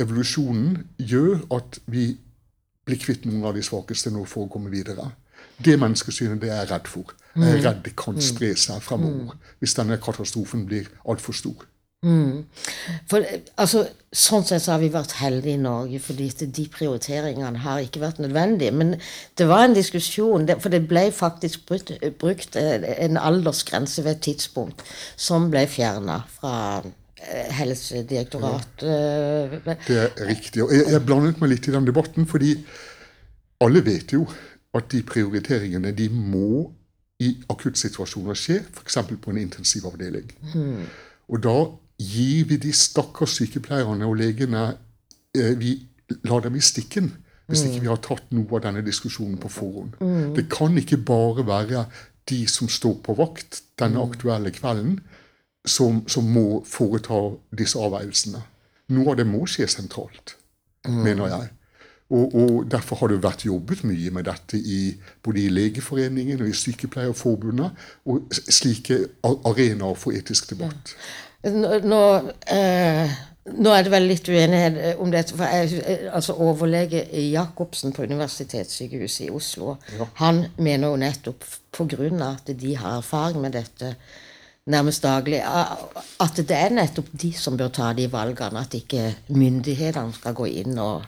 evolusjonen 0.00 0.76
gjør 0.98 1.42
at 1.56 1.80
vi 1.90 2.12
blir 2.86 3.00
kvitt 3.02 3.26
noen 3.28 3.48
av 3.50 3.56
de 3.56 3.64
svakeste 3.66 4.12
nå 4.14 4.24
for 4.28 4.46
å 4.46 4.52
komme 4.52 4.70
videre. 4.72 5.10
Det 5.60 5.76
menneskesynet 5.80 6.40
det 6.40 6.52
er 6.52 6.62
jeg 6.62 6.70
redd 6.70 6.88
for. 6.90 7.16
Jeg 7.36 7.58
er 7.58 7.64
redd 7.66 7.82
det 7.86 7.94
kan 7.98 8.18
spre 8.24 8.54
seg 8.58 8.80
fremover 8.82 9.36
hvis 9.60 9.76
denne 9.78 10.00
katastrofen 10.02 10.64
blir 10.66 10.88
altfor 11.04 11.36
stor. 11.36 11.66
For 12.00 13.20
eh, 13.20 13.42
altså, 13.60 13.84
Sånn 14.10 14.42
sett 14.42 14.64
så 14.64 14.72
har 14.72 14.80
vi 14.82 14.88
vært 14.90 15.12
heldige 15.20 15.54
i 15.54 15.62
Norge, 15.62 16.00
fordi 16.02 16.24
de 16.50 16.64
prioriteringene 16.72 17.60
har 17.62 17.82
ikke 17.84 18.00
vært 18.02 18.18
nødvendige. 18.18 18.72
Men 18.74 18.96
det 19.38 19.46
var 19.46 19.68
en 19.68 19.76
diskusjon, 19.76 20.48
for 20.58 20.72
det 20.72 20.80
ble 20.90 21.04
faktisk 21.14 21.68
brukt, 21.68 21.92
brukt 22.18 22.56
eh, 22.58 22.88
en 23.04 23.20
aldersgrense 23.20 24.02
ved 24.02 24.16
et 24.16 24.24
tidspunkt 24.26 24.82
som 25.14 25.46
ble 25.52 25.62
fjerna 25.70 26.24
fra 26.40 26.54
Helsedirektoratet. 27.54 28.82
Ja. 28.82 29.76
Det 29.86 29.98
er 30.00 30.26
riktig. 30.26 30.64
Og 30.64 30.72
jeg, 30.74 30.88
jeg 30.90 31.04
blandet 31.06 31.38
meg 31.38 31.52
litt 31.52 31.68
i 31.68 31.74
den 31.76 31.86
debatten, 31.86 32.26
fordi 32.26 32.56
alle 33.62 33.84
vet 33.86 34.16
jo 34.16 34.24
at 34.74 34.88
de 34.90 35.04
prioriteringene 35.06 35.92
de 35.94 36.08
må 36.10 36.64
i 37.20 37.34
akuttsituasjoner 37.52 38.38
skje, 38.38 38.58
f.eks. 38.72 38.98
på 39.20 39.30
en 39.30 39.40
intensivavdeling. 39.44 40.32
Og 41.30 41.42
da 41.44 41.56
gir 42.00 42.46
vi 42.48 42.56
de 42.60 42.72
stakkars 42.72 43.36
sykepleierne 43.38 44.08
og 44.08 44.16
legene 44.16 44.62
eh, 45.36 45.52
Vi 45.60 45.74
lar 46.24 46.40
dem 46.46 46.56
i 46.56 46.64
stikken 46.64 47.12
hvis 47.50 47.64
ikke 47.66 47.80
vi 47.82 47.90
har 47.90 47.98
tatt 47.98 48.28
noe 48.30 48.46
av 48.56 48.62
denne 48.62 48.82
diskusjonen 48.86 49.38
på 49.42 49.48
forhånd. 49.50 49.96
Det 50.36 50.44
kan 50.52 50.76
ikke 50.78 51.00
bare 51.02 51.42
være 51.46 51.84
de 52.30 52.44
som 52.46 52.68
står 52.70 53.00
på 53.02 53.16
vakt 53.18 53.62
denne 53.80 54.02
aktuelle 54.02 54.52
kvelden, 54.54 55.00
som, 55.66 56.04
som 56.08 56.28
må 56.30 56.62
foreta 56.62 57.18
disse 57.58 57.78
avveielsene. 57.80 58.42
Noe 58.94 59.12
av 59.12 59.18
det 59.18 59.26
må 59.28 59.42
skje 59.50 59.66
sentralt, 59.70 60.36
mener 60.86 61.30
jeg. 61.30 61.50
Og, 62.10 62.34
og 62.34 62.54
Derfor 62.70 63.02
har 63.02 63.12
det 63.12 63.20
vært 63.22 63.44
jobbet 63.46 63.84
mye 63.86 64.10
med 64.14 64.26
dette 64.26 64.58
i, 64.58 64.94
både 65.22 65.44
i 65.44 65.50
Legeforeningen 65.50 66.42
og 66.42 66.50
i 66.50 66.56
Sykepleierforbundet, 66.58 67.82
og 68.10 68.30
slike 68.34 69.02
arenaer 69.26 69.98
for 69.98 70.16
etisk 70.16 70.50
debatt. 70.54 70.94
Nå, 70.94 71.29
nå, 71.44 72.00
eh, 72.46 73.10
nå 73.56 73.72
er 73.72 73.84
det 73.86 73.92
vel 73.92 74.08
litt 74.10 74.28
uenighet 74.28 74.98
om 75.00 75.10
dette. 75.10 75.36
for 75.36 75.44
jeg, 75.44 75.82
eh, 75.86 76.08
altså 76.14 76.34
Overlege 76.36 77.04
Jacobsen 77.30 77.92
på 77.92 78.02
Universitetssykehuset 78.04 79.26
i 79.28 79.30
Oslo 79.30 79.76
han 80.14 80.46
mener 80.58 80.88
jo 80.88 80.96
nettopp 80.96 81.44
pga. 81.72 82.32
at 82.32 82.52
de 82.60 82.74
har 82.76 82.98
erfaring 82.98 83.40
med 83.40 83.52
dette 83.52 83.94
nærmest 84.70 85.02
daglig, 85.02 85.40
at 86.20 86.36
det 86.36 86.50
er 86.50 86.68
nettopp 86.70 87.06
de 87.12 87.32
som 87.32 87.56
bør 87.56 87.68
ta 87.72 87.92
de 87.92 88.06
valgene. 88.12 88.60
At 88.60 88.74
ikke 88.74 89.14
myndighetene 89.28 90.12
skal 90.14 90.34
gå 90.34 90.44
inn 90.46 90.78
og 90.78 91.02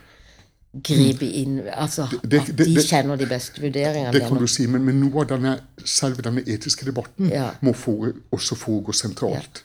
gripe 0.83 1.27
inn. 1.27 1.61
Altså 1.69 2.09
det- 2.23 2.41
at 2.41 2.57
de 2.57 2.65
det- 2.65 2.85
kjenner 2.85 3.17
de 3.17 3.27
beste 3.27 3.61
vurderingene. 3.61 4.13
Det 4.13 4.23
kan 4.27 4.39
du 4.39 4.47
si, 4.47 4.67
men, 4.67 4.83
men 4.85 5.01
noe 5.01 5.21
av 5.21 5.29
denne, 5.29 5.61
selve 5.85 6.23
denne 6.23 6.41
etiske 6.47 6.85
debatten 6.85 7.29
Ja. 7.31 7.51
må 7.61 7.75
for, 7.75 8.13
også 8.33 8.57
foregå 8.57 8.93
sentralt. 8.93 9.63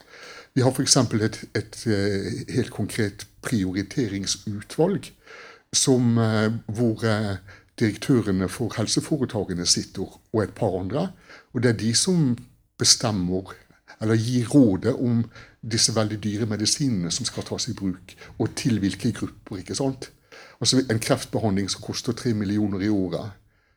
Vi 0.58 0.62
har 0.66 0.72
f.eks. 0.74 0.96
Et, 0.96 1.36
et 1.54 1.76
eh, 1.86 2.32
helt 2.50 2.72
konkret 2.74 3.28
prioriteringsutvalg 3.46 5.04
som, 5.70 6.18
eh, 6.18 6.48
hvor 6.74 7.04
eh, 7.06 7.36
direktørene 7.78 8.48
for 8.50 8.74
helseforetakene 8.74 9.66
sitter, 9.70 10.18
og 10.32 10.42
et 10.42 10.56
par 10.58 10.74
andre. 10.80 11.12
Og 11.54 11.62
det 11.62 11.70
er 11.70 11.78
de 11.78 11.92
som 11.94 12.32
bestemmer, 12.78 13.54
eller 14.02 14.18
gir 14.18 14.50
rådet 14.50 14.96
om 14.98 15.22
disse 15.62 15.94
veldig 15.94 16.18
dyre 16.26 16.50
medisinene 16.50 17.14
som 17.14 17.28
skal 17.28 17.46
tas 17.46 17.70
i 17.70 17.78
bruk, 17.78 18.16
og 18.38 18.50
til 18.58 18.82
hvilke 18.82 19.14
grupper. 19.14 19.62
ikke 19.62 19.78
sant? 19.78 20.10
Altså 20.58 20.82
En 20.90 20.98
kreftbehandling 20.98 21.70
som 21.70 21.86
koster 21.86 22.18
tre 22.18 22.34
millioner 22.34 22.82
i 22.82 22.90
året, 22.90 23.30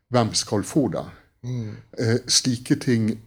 hvem 0.09 0.33
skal 0.33 0.63
få 0.63 0.87
det? 0.97 1.05
Eh, 1.45 2.17
slike 2.25 2.81
ting 2.81 3.19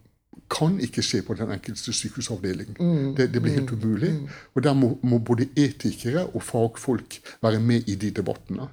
kan 0.50 0.76
ikke 0.82 1.02
skje 1.04 1.22
på 1.26 1.36
den 1.38 1.52
enkelte 1.54 1.92
sykehusavdeling. 1.92 2.74
Det, 3.16 3.28
det 3.32 3.42
blir 3.42 3.56
helt 3.58 3.72
umulig. 3.72 4.12
Og 4.54 4.64
der 4.66 4.76
må, 4.78 4.94
må 5.02 5.18
både 5.18 5.48
etikere 5.56 6.26
og 6.26 6.42
fagfolk 6.42 7.18
være 7.42 7.60
med 7.60 7.88
i 7.88 7.96
de 8.00 8.10
debattene. 8.14 8.68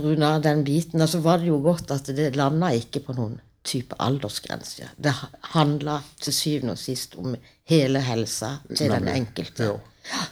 Runa, 0.00 0.38
den 0.42 0.64
biten, 0.64 1.00
altså 1.00 1.20
var 1.24 1.38
det 1.38 1.52
jo 1.52 1.60
godt 1.62 1.92
at 1.94 2.10
det 2.16 2.34
landa 2.36 2.72
ikke 2.74 3.04
på 3.06 3.14
noen 3.18 3.38
type 3.64 3.96
aldersgrense. 4.00 4.88
Det 4.96 5.12
handla 5.54 6.00
til 6.20 6.34
syvende 6.34 6.74
og 6.74 6.80
sist 6.80 7.16
om 7.20 7.36
hele 7.68 8.02
helsa 8.04 8.56
til 8.72 8.92
den 8.92 9.08
enkelte. 9.12 9.72
Ja. 10.10 10.26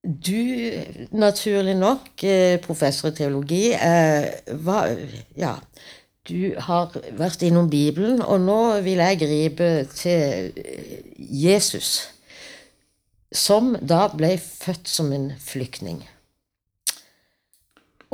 Du, 0.00 0.32
naturlig 1.12 1.74
nok, 1.76 2.24
eh, 2.24 2.56
professor 2.64 3.10
i 3.10 3.14
teologi, 3.14 3.72
eh, 3.72 4.30
var, 4.64 4.96
ja, 5.36 5.54
du 6.30 6.54
har 6.62 6.94
vært 7.18 7.42
innom 7.46 7.68
Bibelen, 7.70 8.22
og 8.22 8.40
nå 8.44 8.60
vil 8.86 9.02
jeg 9.02 9.20
gripe 9.24 9.68
til 9.92 10.52
eh, 10.56 11.02
Jesus, 11.18 12.08
som 13.30 13.74
da 13.82 14.06
ble 14.14 14.36
født 14.38 14.90
som 14.90 15.12
en 15.14 15.30
flyktning. 15.42 16.00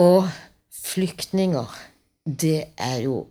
Og 0.01 0.27
flyktninger, 0.87 1.73
det 2.25 2.73
er 2.77 2.99
jo 3.07 3.25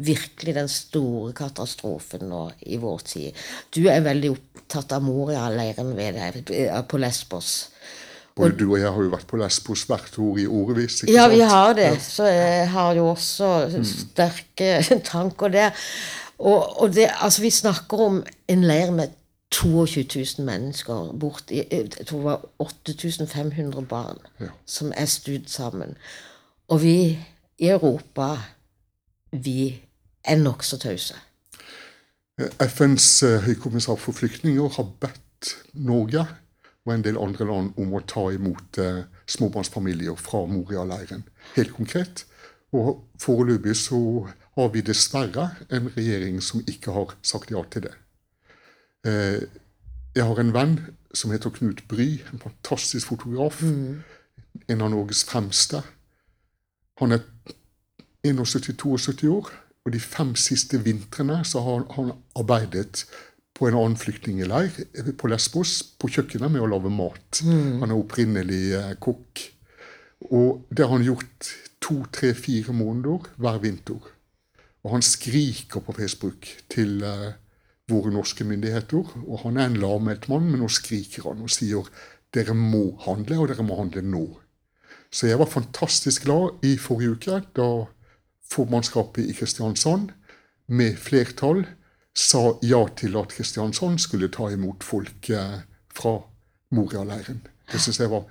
virkelig 0.00 0.54
den 0.56 0.68
store 0.72 1.32
katastrofen 1.36 2.28
nå 2.30 2.44
i 2.68 2.78
vår 2.80 3.04
tid. 3.08 3.40
Du 3.72 3.86
er 3.88 4.04
veldig 4.04 4.32
opptatt 4.34 4.94
av 4.96 5.04
Moria-leiren 5.04 5.94
ved 5.96 6.16
deg, 6.18 6.52
på 6.88 7.00
Lesbos. 7.00 7.70
Både 8.40 8.56
du 8.58 8.66
og 8.72 8.78
jeg 8.80 8.88
har 8.92 9.02
jo 9.04 9.12
vært 9.12 9.26
på 9.30 9.38
Lesbos 9.40 9.82
hvert 9.88 10.18
år 10.18 10.38
i 10.42 10.46
årevis. 10.46 11.02
ikke 11.02 11.14
Ja, 11.14 11.28
vi 11.28 11.40
har 11.40 11.72
det. 11.78 11.90
Så 12.02 12.24
jeg 12.30 12.68
har 12.72 12.94
jo 12.98 13.06
også 13.12 13.52
sterke 13.84 14.72
tanker 15.12 15.48
der. 15.52 15.70
Og, 16.38 16.80
og 16.82 16.94
det, 16.94 17.08
altså, 17.20 17.42
vi 17.42 17.50
snakker 17.52 18.04
om 18.06 18.22
en 18.48 18.64
leir 18.64 18.90
med 18.96 19.08
22 19.50 20.04
000 20.38 20.46
mennesker 20.46 21.08
borti 21.18 21.58
Jeg 21.58 22.06
tror 22.06 22.18
det 22.18 22.24
var 22.24 22.44
8500 22.62 23.86
barn 23.90 24.18
Ja. 24.40 24.46
som 24.66 24.92
er 24.96 25.04
studd 25.10 25.48
sammen. 25.50 25.96
Og 26.68 26.82
vi 26.82 27.18
i 27.58 27.68
Europa, 27.68 28.36
vi 29.32 29.82
er 30.24 30.36
nokså 30.38 30.78
tause. 30.78 31.14
FNs 32.60 33.22
eh, 33.22 33.40
høykommissær 33.44 33.98
for 34.00 34.16
flyktninger 34.16 34.68
har 34.78 34.86
bedt 35.02 35.50
Norge 35.74 36.22
og 36.86 36.94
en 36.94 37.04
del 37.04 37.18
andre 37.20 37.46
land 37.48 37.78
om 37.80 37.94
å 37.94 38.02
ta 38.08 38.26
imot 38.32 38.78
eh, 38.80 39.02
småbarnsfamilier 39.28 40.16
fra 40.16 40.44
Moria-leiren. 40.48 41.26
Helt 41.56 41.74
konkret. 41.76 42.24
Og 42.72 43.02
foreløpig 43.20 43.74
så 43.76 44.00
har 44.56 44.70
vi 44.74 44.84
dessverre 44.86 45.50
en 45.68 45.90
regjering 45.96 46.40
som 46.44 46.62
ikke 46.68 46.94
har 46.94 47.16
sagt 47.26 47.52
ja 47.52 47.62
til 47.70 47.88
det. 47.88 47.94
Eh, 49.06 49.42
jeg 50.16 50.26
har 50.26 50.40
en 50.42 50.54
venn 50.54 50.76
som 51.14 51.32
heter 51.34 51.52
Knut 51.54 51.84
Bry, 51.90 52.20
en 52.32 52.42
fantastisk 52.42 53.12
fotograf. 53.12 53.62
En 53.62 54.82
av 54.82 54.90
Norges 54.90 55.24
fremste. 55.24 55.82
Han 57.00 57.12
er 57.12 57.24
71-72 58.26 59.28
år, 59.30 59.50
og 59.84 59.92
de 59.94 60.00
fem 60.02 60.34
siste 60.36 60.80
vintrene 60.84 61.40
så 61.46 61.62
har 61.64 61.86
han 61.96 62.12
arbeidet 62.36 63.06
på 63.60 63.68
en 63.68 63.76
annen 63.76 63.98
flyktningleir 64.00 64.72
på 65.20 65.28
Lesbos, 65.28 65.82
på 66.00 66.08
kjøkkenet, 66.08 66.48
med 66.48 66.64
å 66.64 66.68
lage 66.70 66.92
mat. 66.92 67.42
Han 67.44 67.90
er 67.90 67.98
opprinnelig 67.98 68.62
eh, 68.78 68.94
kokk. 69.04 69.42
Og 70.32 70.62
det 70.72 70.86
har 70.86 70.94
han 70.94 71.04
gjort 71.04 71.50
to, 71.84 71.98
tre, 72.08 72.32
fire 72.32 72.72
måneder 72.72 73.28
hver 73.36 73.58
vinter. 73.60 74.00
Og 74.80 74.94
han 74.94 75.04
skriker 75.04 75.84
på 75.84 75.92
Facebook 75.92 76.48
til 76.72 77.04
eh, 77.04 77.34
våre 77.92 78.12
norske 78.14 78.46
myndigheter. 78.48 79.12
Og 79.26 79.42
han 79.44 79.60
er 79.60 79.68
en 79.68 79.76
lavmælt 79.82 80.30
mann, 80.32 80.48
men 80.48 80.64
nå 80.64 80.70
skriker 80.72 81.28
han 81.28 81.44
og 81.44 81.52
sier 81.52 81.90
dere 82.32 82.54
må 82.56 82.94
handle, 83.04 83.42
og 83.42 83.50
dere 83.50 83.66
må 83.66 83.76
handle 83.76 84.04
nå. 84.06 84.24
Så 85.12 85.28
jeg 85.28 85.40
var 85.40 85.52
fantastisk 85.52 86.24
glad 86.24 86.64
i 86.64 86.78
forrige 86.80 87.18
uke 87.18 87.42
da 87.58 87.68
formannskapet 88.50 89.28
i 89.28 89.36
Kristiansand 89.36 90.14
med 90.70 90.96
flertall 91.02 91.66
sa 92.16 92.42
ja 92.62 92.84
til 92.96 93.16
at 93.20 93.32
Kristiansand 93.34 94.00
skulle 94.02 94.30
ta 94.32 94.50
imot 94.50 94.84
folk 94.84 95.30
eh, 95.30 95.60
fra 95.94 96.16
Moria-leiren. 96.74 97.42
Det 97.70 97.80
syns 97.80 98.00
jeg 98.00 98.10
var 98.10 98.26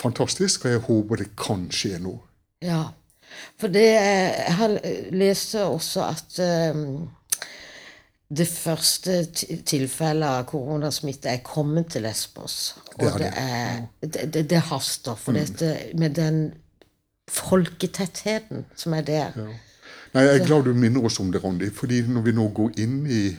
fantastisk, 0.00 0.64
og 0.64 0.76
jeg 0.76 0.84
håper 0.88 1.22
det 1.22 1.30
kan 1.38 1.68
skje 1.72 1.98
nå. 2.02 2.16
Ja. 2.64 2.84
For 3.60 3.72
det 3.72 3.86
Jeg 3.86 4.54
har 4.58 4.74
lest 5.16 5.54
også 5.56 6.04
at 6.04 6.38
um, 6.74 7.08
det 8.28 8.48
første 8.48 9.24
tilfellet 9.68 10.26
av 10.26 10.44
koronasmitte 10.48 11.30
er 11.32 11.44
kommet 11.44 11.92
til 11.92 12.04
Lesbos. 12.06 12.74
Det 12.98 13.08
Og 13.08 13.18
det, 13.20 13.26
det. 13.26 13.32
er, 13.36 13.82
det, 14.00 14.26
det, 14.34 14.44
det 14.50 14.60
haster, 14.68 15.16
for 15.16 15.36
dette, 15.36 15.72
med 15.94 16.16
den 16.16 16.40
folketettheten 17.28 18.66
som 18.76 18.96
er 18.96 19.04
der. 19.08 19.36
Nei, 20.12 20.22
Jeg 20.22 20.40
er 20.40 20.46
glad 20.46 20.62
du 20.64 20.74
minner 20.76 21.04
oss 21.04 21.20
om 21.20 21.32
det, 21.32 21.40
Randi. 21.44 21.70
fordi 21.70 22.02
når 22.02 22.20
vi 22.20 22.32
nå 22.32 22.48
går 22.48 22.74
inn 22.76 23.06
i 23.06 23.36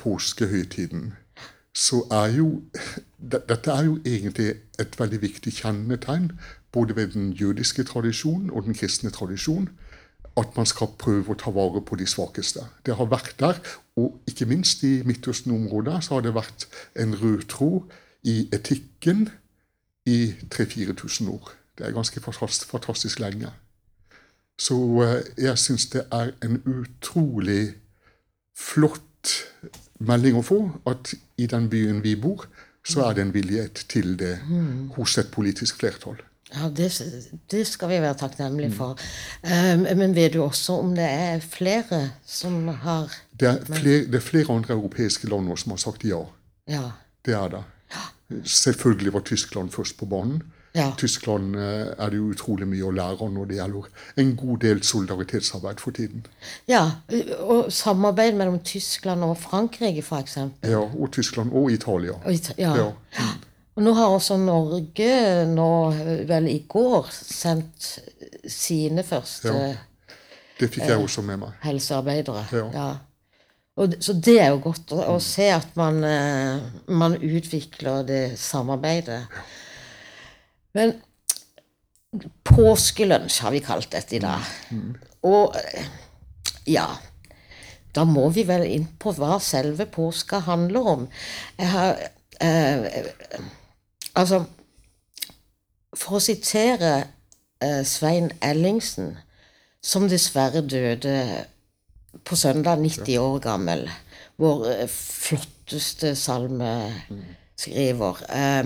påskehøytiden, 0.00 1.12
så 1.74 2.06
er 2.10 2.36
jo 2.36 2.62
Dette 3.22 3.70
er 3.70 3.84
jo 3.84 3.98
egentlig 4.04 4.54
et 4.80 4.98
veldig 4.98 5.20
viktig 5.22 5.52
kjennetegn 5.52 6.32
både 6.72 6.96
ved 6.96 7.12
den 7.12 7.32
jødiske 7.32 7.84
tradisjonen 7.84 8.50
og 8.50 8.64
den 8.64 8.74
kristne 8.74 9.10
tradisjonen 9.10 9.68
At 10.36 10.56
man 10.56 10.66
skal 10.66 10.88
prøve 10.98 11.32
å 11.32 11.36
ta 11.36 11.50
vare 11.50 11.82
på 11.84 11.96
de 11.96 12.06
svakeste. 12.06 12.60
Det 12.86 12.96
har 12.96 13.04
vært 13.04 13.34
der, 13.38 13.58
og 13.96 14.16
ikke 14.26 14.46
minst 14.46 14.82
i 14.82 15.02
Midtøsten-området 15.04 16.04
så 16.04 16.14
har 16.14 16.22
det 16.24 16.32
vært 16.34 16.64
en 16.96 17.12
rød 17.22 17.42
tråd 17.48 17.92
i 18.24 18.48
etikken 18.52 19.28
i 20.06 20.32
3000-4000 20.54 21.28
år. 21.28 21.52
Det 21.78 21.86
er 21.86 21.92
ganske 21.92 22.20
fantastisk, 22.20 22.70
fantastisk 22.70 23.20
lenge. 23.20 23.52
Så 24.62 24.78
eh, 25.02 25.20
jeg 25.48 25.58
syns 25.58 25.88
det 25.94 26.04
er 26.14 26.34
en 26.44 26.60
utrolig 26.68 27.74
flott 28.58 29.32
melding 30.02 30.38
å 30.38 30.44
få 30.46 30.60
at 30.90 31.14
i 31.40 31.48
den 31.50 31.68
byen 31.72 32.02
vi 32.04 32.14
bor, 32.18 32.46
så 32.82 33.06
er 33.06 33.16
det 33.16 33.24
en 33.26 33.34
villighet 33.34 33.84
til 33.90 34.16
det 34.18 34.36
hos 34.96 35.18
et 35.20 35.30
politisk 35.34 35.78
flertall. 35.82 36.18
Ja, 36.52 36.68
det, 36.68 36.90
det 37.50 37.62
skal 37.66 37.88
vi 37.88 38.00
være 38.02 38.18
takknemlige 38.20 38.74
for. 38.76 38.98
Um, 39.40 39.86
men 39.96 40.16
vet 40.16 40.34
du 40.34 40.42
også 40.42 40.80
om 40.82 40.90
det 40.96 41.06
er 41.06 41.40
flere 41.40 42.02
som 42.28 42.66
har 42.82 43.14
Det 43.40 43.48
er, 43.48 43.62
flere, 43.64 44.02
det 44.10 44.18
er 44.18 44.26
flere 44.26 44.52
andre 44.52 44.74
europeiske 44.74 45.30
land 45.30 45.48
nå 45.48 45.56
som 45.56 45.72
har 45.72 45.80
sagt 45.80 46.04
ja. 46.04 46.20
Ja. 46.68 46.90
Det 47.24 47.34
er 47.38 47.48
det. 47.54 47.62
Selvfølgelig 48.44 49.12
var 49.14 49.24
Tyskland 49.28 49.70
først 49.70 49.96
på 49.96 50.06
banen. 50.06 50.42
Ja. 50.74 50.86
Tyskland 50.96 51.56
eh, 51.56 51.92
er 51.98 52.08
det 52.10 52.16
jo 52.16 52.30
utrolig 52.32 52.66
mye 52.66 52.86
å 52.88 52.90
lære 52.96 53.26
når 53.28 53.48
det 53.50 53.56
gjelder 53.58 53.88
en 54.22 54.30
god 54.36 54.58
del 54.64 54.80
solidaritetsarbeid 54.82 55.80
for 55.80 55.90
tiden. 55.92 56.26
ja. 56.68 56.86
Og 57.44 57.68
samarbeid 57.72 58.34
mellom 58.38 58.58
Tyskland 58.64 59.24
og 59.24 59.36
Frankrike, 59.38 60.00
f.eks. 60.02 60.36
Ja, 60.64 60.78
Og 60.80 61.12
Tyskland 61.12 61.52
og 61.52 61.70
Italia. 61.72 62.12
Og 62.24 62.32
Ita- 62.32 62.54
Ja. 62.58 62.74
Ja. 62.76 63.28
Og 63.76 63.82
nå 63.82 63.92
har 63.96 64.06
også 64.12 64.36
Norge 64.36 65.44
nå, 65.48 65.68
vel 66.28 66.48
i 66.48 66.58
går, 66.68 67.06
sendt 67.12 67.98
sine 68.48 69.02
første 69.02 69.48
Ja. 69.52 69.72
Det 70.60 70.68
fikk 70.70 70.84
jeg 70.86 70.98
også 70.98 71.22
med 71.22 71.38
meg. 71.38 71.48
helsearbeidere. 71.62 72.44
Ja. 72.52 72.96
Og, 73.76 73.94
så 74.00 74.12
det 74.12 74.40
er 74.40 74.48
jo 74.52 74.58
godt 74.60 74.92
å, 74.92 74.98
å 75.16 75.18
se 75.20 75.48
at 75.50 75.76
man, 75.76 76.04
eh, 76.04 76.60
man 76.88 77.14
utvikler 77.16 78.04
det 78.06 78.38
samarbeidet. 78.38 79.22
Men 80.74 80.94
påskelunsj 82.44 83.42
har 83.42 83.50
vi 83.54 83.60
kalt 83.64 83.90
dette 83.92 84.16
i 84.16 84.20
dag. 84.22 84.40
Og 85.22 85.56
eh, 85.56 85.86
ja 86.66 86.86
Da 87.94 88.04
må 88.08 88.28
vi 88.32 88.42
vel 88.48 88.64
inn 88.66 88.86
på 89.00 89.12
hva 89.16 89.38
selve 89.42 89.86
påska 89.90 90.38
handler 90.46 90.88
om. 90.94 91.08
Jeg 91.58 91.68
har 91.72 91.90
eh, 92.40 93.06
Altså 94.14 94.44
For 95.96 96.16
å 96.18 96.24
sitere 96.24 96.92
eh, 97.60 97.82
Svein 97.84 98.30
Ellingsen, 98.44 99.16
som 99.82 100.08
dessverre 100.08 100.62
døde 100.64 101.46
på 102.24 102.36
søndag, 102.36 102.76
90 102.80 103.18
år 103.20 103.38
gammel. 103.44 103.90
Vår 104.40 104.70
eh, 104.72 104.88
flotteste 104.88 106.16
salmeskriver. 106.16 108.16
Eh, 108.28 108.64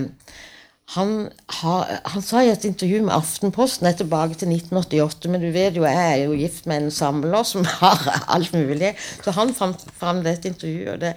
han, 0.95 1.31
har, 1.47 2.01
han 2.05 2.23
sa 2.23 2.45
i 2.45 2.53
et 2.53 2.65
intervju 2.65 3.01
med 3.03 3.15
Aftenposten, 3.17 3.89
jeg 3.89 3.99
tilbake 4.05 4.37
til 4.39 4.53
1988, 4.55 5.31
men 5.33 5.43
du 5.43 5.49
vet 5.51 5.75
jo, 5.75 5.83
jeg 5.83 6.13
er 6.13 6.21
jo 6.23 6.37
gift 6.39 6.69
med 6.71 6.85
en 6.85 6.93
samler 6.95 7.43
som 7.43 7.67
har 7.81 8.05
alt 8.31 8.55
mulig. 8.55 8.93
Så 9.25 9.35
han 9.35 9.55
fant 9.55 9.83
fram 9.99 10.23
dette 10.25 10.53
intervjuet. 10.53 10.93
og 10.95 11.01
Det, 11.03 11.15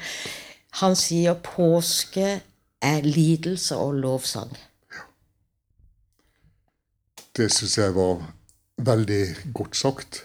han 0.82 0.98
sier 0.98 1.38
påske 1.46 2.40
er 2.82 3.06
lidelse 3.06 3.78
og 3.78 4.00
lovsang. 4.02 4.52
Det 7.38 7.52
syns 7.54 7.78
jeg 7.78 7.94
var 7.96 8.24
veldig 8.82 9.24
godt 9.54 9.78
sagt. 9.78 10.24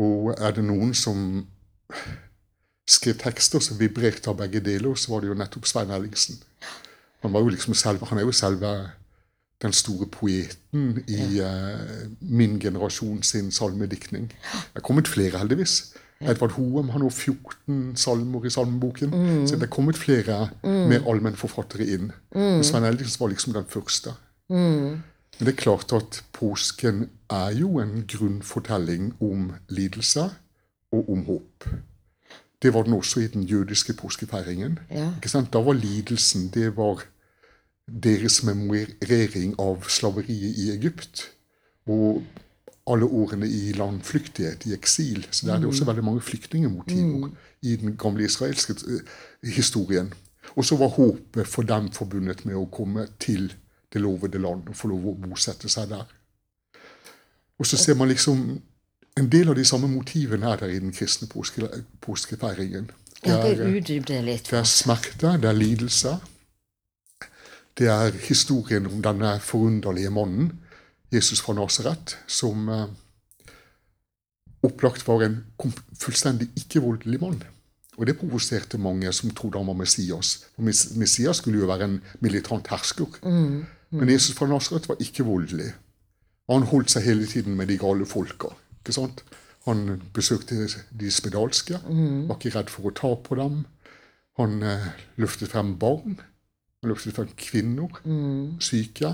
Og 0.00 0.32
er 0.38 0.56
det 0.56 0.64
noen 0.64 0.94
som 0.96 1.44
skrev 2.88 3.18
tekster 3.20 3.60
som 3.60 3.78
vibrerte 3.78 4.30
av 4.32 4.40
begge 4.40 4.62
deler, 4.64 4.96
så 4.96 5.12
var 5.12 5.22
det 5.22 5.30
jo 5.30 5.36
nettopp 5.38 5.68
Svein 5.68 5.92
Ellingsen. 5.94 6.40
Han, 7.22 7.32
var 7.32 7.44
jo 7.44 7.52
liksom 7.54 7.74
selve, 7.74 8.06
han 8.06 8.18
er 8.18 8.26
jo 8.26 8.34
selve 8.34 8.72
den 9.62 9.72
store 9.72 10.08
poeten 10.10 11.02
i 11.06 11.38
uh, 11.38 12.08
min 12.20 12.58
generasjon 12.60 13.22
sin 13.22 13.52
salmediktning. 13.54 14.26
Det 14.52 14.80
er 14.82 14.86
kommet 14.86 15.08
flere, 15.08 15.38
heldigvis. 15.38 15.94
Edvard 16.22 16.54
Hoem 16.56 16.90
har 16.94 17.02
nå 17.02 17.08
14 17.10 17.96
salmer 17.98 18.46
i 18.46 18.50
salmeboken. 18.50 19.14
Så 19.46 19.58
det 19.58 19.66
er 19.66 19.74
kommet 19.74 19.98
flere 19.98 20.48
mer 20.62 21.06
allmennforfattere 21.10 21.86
inn. 21.96 22.12
Men 22.34 22.62
Svein 22.66 22.86
Eldings 22.86 23.18
var 23.20 23.32
liksom 23.32 23.56
den 23.56 23.66
første. 23.70 24.14
Men 25.38 25.48
det 25.48 25.54
er 25.56 25.62
klart 25.62 25.92
at 25.96 26.20
påsken 26.36 27.08
er 27.30 27.56
jo 27.58 27.80
en 27.82 28.04
grunnfortelling 28.08 29.14
om 29.20 29.52
lidelse 29.68 30.28
og 30.92 31.10
om 31.10 31.24
håp. 31.26 31.66
Det 32.62 32.74
var 32.74 32.86
den 32.86 32.94
også 32.94 33.20
i 33.20 33.26
den 33.26 33.42
jødiske 33.42 33.92
påskefeiringen. 33.98 34.78
Ja. 34.90 35.10
Da 35.52 35.58
var 35.58 35.72
lidelsen 35.72 36.48
det 36.54 36.76
var 36.76 37.02
deres 37.86 38.42
memorering 38.42 39.56
av 39.58 39.82
slaveriet 39.88 40.58
i 40.58 40.70
Egypt. 40.70 41.26
Og 41.86 42.22
alle 42.86 43.06
årene 43.06 43.46
i 43.46 43.72
landflyktighet, 43.72 44.66
i 44.66 44.74
eksil. 44.74 45.26
Så 45.30 45.46
der 45.46 45.54
er 45.54 45.58
det 45.58 45.66
også 45.66 45.84
veldig 45.84 46.04
mange 46.04 46.20
flyktningemotiver 46.20 47.28
i 47.62 47.76
den 47.76 47.96
gamle 47.96 48.24
israelske 48.24 48.74
eh, 48.88 49.50
historien. 49.54 50.12
Og 50.56 50.64
så 50.64 50.76
var 50.76 50.88
håpet 50.88 51.46
for 51.46 51.62
dem 51.62 51.90
forbundet 51.92 52.44
med 52.44 52.58
å 52.58 52.66
komme 52.66 53.06
til 53.22 53.52
det 53.92 54.00
lovede 54.00 54.38
land 54.38 54.68
og 54.68 54.76
få 54.76 54.88
lov 54.90 55.06
å 55.12 55.14
bosette 55.14 55.68
seg 55.70 55.92
der. 55.92 56.10
Og 57.58 57.66
så 57.66 57.76
ser 57.76 57.94
man 57.94 58.08
liksom 58.10 58.60
En 59.20 59.28
del 59.28 59.48
av 59.52 59.56
de 59.58 59.64
samme 59.68 59.90
motivene 59.92 60.48
er 60.48 60.60
der 60.62 60.72
i 60.72 60.80
den 60.80 60.92
kristne 60.96 61.28
påske, 61.28 61.68
påskefeiringen. 62.00 62.90
Det 63.22 63.30
er, 63.30 63.54
det 63.54 64.56
er 64.58 64.64
smerte, 64.66 65.36
det 65.38 65.48
er 65.48 65.54
lidelse. 65.56 66.16
Det 67.78 67.88
er 67.88 68.16
historien 68.26 68.86
om 68.86 69.02
denne 69.04 69.36
forunderlige 69.40 70.10
mannen, 70.10 70.50
Jesus 71.12 71.40
fra 71.44 71.54
Nasaret, 71.54 72.16
som 72.26 72.68
eh, 72.68 72.88
opplagt 74.64 75.06
var 75.06 75.24
en 75.26 75.42
fullstendig 76.00 76.48
ikke-voldelig 76.56 77.20
mann. 77.20 77.42
Og 78.00 78.08
det 78.08 78.16
provoserte 78.18 78.80
mange 78.80 79.12
som 79.12 79.30
trodde 79.30 79.60
han 79.60 79.68
var 79.68 79.76
Messias. 79.76 80.46
For 80.56 80.64
Messias 80.98 81.42
skulle 81.42 81.60
jo 81.60 81.68
være 81.68 81.84
en 81.84 82.00
militant 82.20 82.68
hersker. 82.72 83.20
Men 83.92 84.08
Jesus 84.08 84.36
fra 84.36 84.48
Nasaret 84.48 84.88
var 84.88 84.96
ikke 85.00 85.26
voldelig. 85.28 85.68
Han 86.50 86.64
holdt 86.68 86.90
seg 86.90 87.04
hele 87.06 87.26
tiden 87.28 87.56
med 87.56 87.68
de 87.68 87.76
gale 87.78 88.08
folka. 88.08 88.54
Ikke 88.82 88.92
sant? 88.96 89.22
Han 89.66 89.84
besøkte 90.14 90.66
de 90.98 91.10
spedalske, 91.14 91.78
var 92.26 92.36
ikke 92.40 92.50
redd 92.58 92.70
for 92.72 92.90
å 92.90 92.94
ta 92.98 93.12
på 93.14 93.36
dem. 93.38 93.60
Han 94.40 94.62
eh, 94.66 94.88
løftet 95.22 95.52
frem 95.52 95.76
barn. 95.78 96.16
Han 96.82 96.90
løftet 96.90 97.14
frem 97.14 97.28
kvinner, 97.38 98.00
syke. 98.58 99.12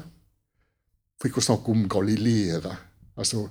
For 1.20 1.28
ikke 1.28 1.42
å 1.42 1.48
snakke 1.50 1.74
om 1.74 1.84
galileere. 1.90 2.76
Altså, 3.18 3.48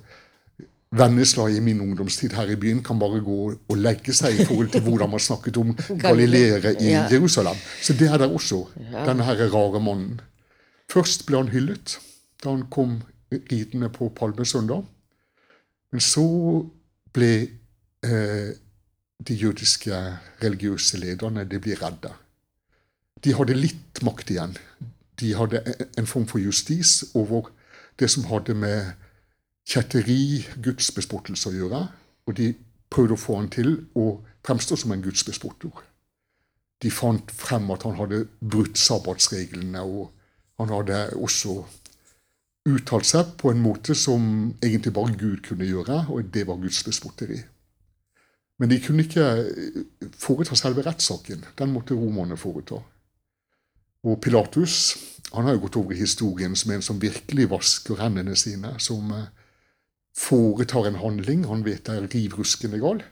Venneslag 0.90 1.52
i 1.52 1.60
min 1.60 1.82
ungdomstid 1.84 2.32
her 2.32 2.48
i 2.48 2.56
byen 2.56 2.78
kan 2.82 2.96
bare 2.98 3.18
gå 3.20 3.34
og 3.52 3.74
legge 3.76 4.14
seg 4.16 4.38
i 4.40 4.44
forhold 4.48 4.70
til 4.72 4.80
hvordan 4.86 5.10
man 5.12 5.20
snakket 5.20 5.58
om 5.60 5.74
galileere 6.06 6.72
i 6.80 6.94
Ja. 6.94 7.02
Jerusalem. 7.12 7.58
Så 7.84 7.92
det 7.92 8.08
er 8.08 8.16
der 8.22 8.32
også, 8.32 8.62
denne 9.04 9.26
her 9.28 9.42
rare 9.52 9.82
mannen. 9.84 10.22
Først 10.88 11.26
ble 11.28 11.42
han 11.42 11.50
hyllet 11.52 11.98
da 12.42 12.54
han 12.54 12.64
kom 12.72 13.02
ridende 13.30 13.90
på 13.92 14.08
palmesøndag. 14.16 14.86
Men 15.92 16.00
så 16.04 16.24
ble 17.12 17.30
eh, 18.04 18.50
de 19.28 19.34
jødiske 19.34 19.94
religiøse 20.42 20.98
lederne 21.00 21.44
de 21.48 21.58
ble 21.60 21.74
redde. 21.80 22.12
De 23.24 23.32
hadde 23.34 23.56
litt 23.58 24.02
makt 24.06 24.30
igjen. 24.30 24.56
De 25.18 25.32
hadde 25.34 25.62
en- 25.66 25.88
en 25.98 26.06
form 26.06 26.26
for 26.26 26.38
justis 26.38 27.04
over 27.14 27.50
det 27.98 28.10
som 28.10 28.24
hadde 28.24 28.54
med 28.54 28.92
kjetteri, 29.66 30.46
gudsbespottelse 30.62 31.48
å 31.50 31.52
gjøre. 31.56 31.82
Og 32.26 32.36
de 32.36 32.54
prøvde 32.90 33.14
å 33.16 33.20
få 33.20 33.36
han 33.36 33.48
til 33.50 33.86
å 33.96 34.20
fremstå 34.46 34.76
som 34.78 34.92
en 34.92 35.02
gudsbespotter. 35.02 35.70
De 36.82 36.90
fant 36.90 37.30
frem 37.30 37.70
at 37.70 37.82
han 37.82 37.96
hadde 37.98 38.28
brutt 38.40 38.78
sabbatsreglene, 38.78 39.80
og 39.82 40.12
han 40.60 40.68
hadde 40.68 41.00
også 41.16 41.64
uttalt 42.68 43.08
seg 43.08 43.34
på 43.40 43.52
en 43.52 43.62
måte 43.62 43.96
som 43.98 44.22
egentlig 44.62 44.92
bare 44.96 45.16
Gud 45.18 45.42
kunne 45.46 45.68
gjøre, 45.68 46.04
og 46.12 46.30
det 46.34 46.46
var 46.48 46.60
Guds 46.60 46.82
gudsbespotteri. 46.82 47.40
Men 48.58 48.72
de 48.72 48.80
kunne 48.82 49.04
ikke 49.06 49.26
eh, 49.38 49.82
foreta 50.18 50.56
selve 50.58 50.82
rettssaken. 50.86 51.44
Den 51.58 51.72
måtte 51.74 51.96
romerne 51.98 52.38
foreta. 52.38 52.80
Og 54.06 54.20
Pilatus 54.22 54.96
han 55.34 55.44
har 55.44 55.56
jo 55.56 55.66
gått 55.66 55.76
over 55.76 55.92
i 55.92 56.00
historien 56.00 56.54
som 56.56 56.72
en 56.72 56.84
som 56.84 57.00
virkelig 57.02 57.50
vasker 57.52 58.00
hendene 58.00 58.36
sine, 58.38 58.74
som 58.82 59.12
eh, 59.14 59.30
foretar 60.16 60.88
en 60.88 61.00
handling 61.02 61.46
han 61.46 61.64
vet 61.66 61.90
er 61.92 62.08
riv 62.10 62.38
ruskende 62.38 62.80
gal. 62.82 63.02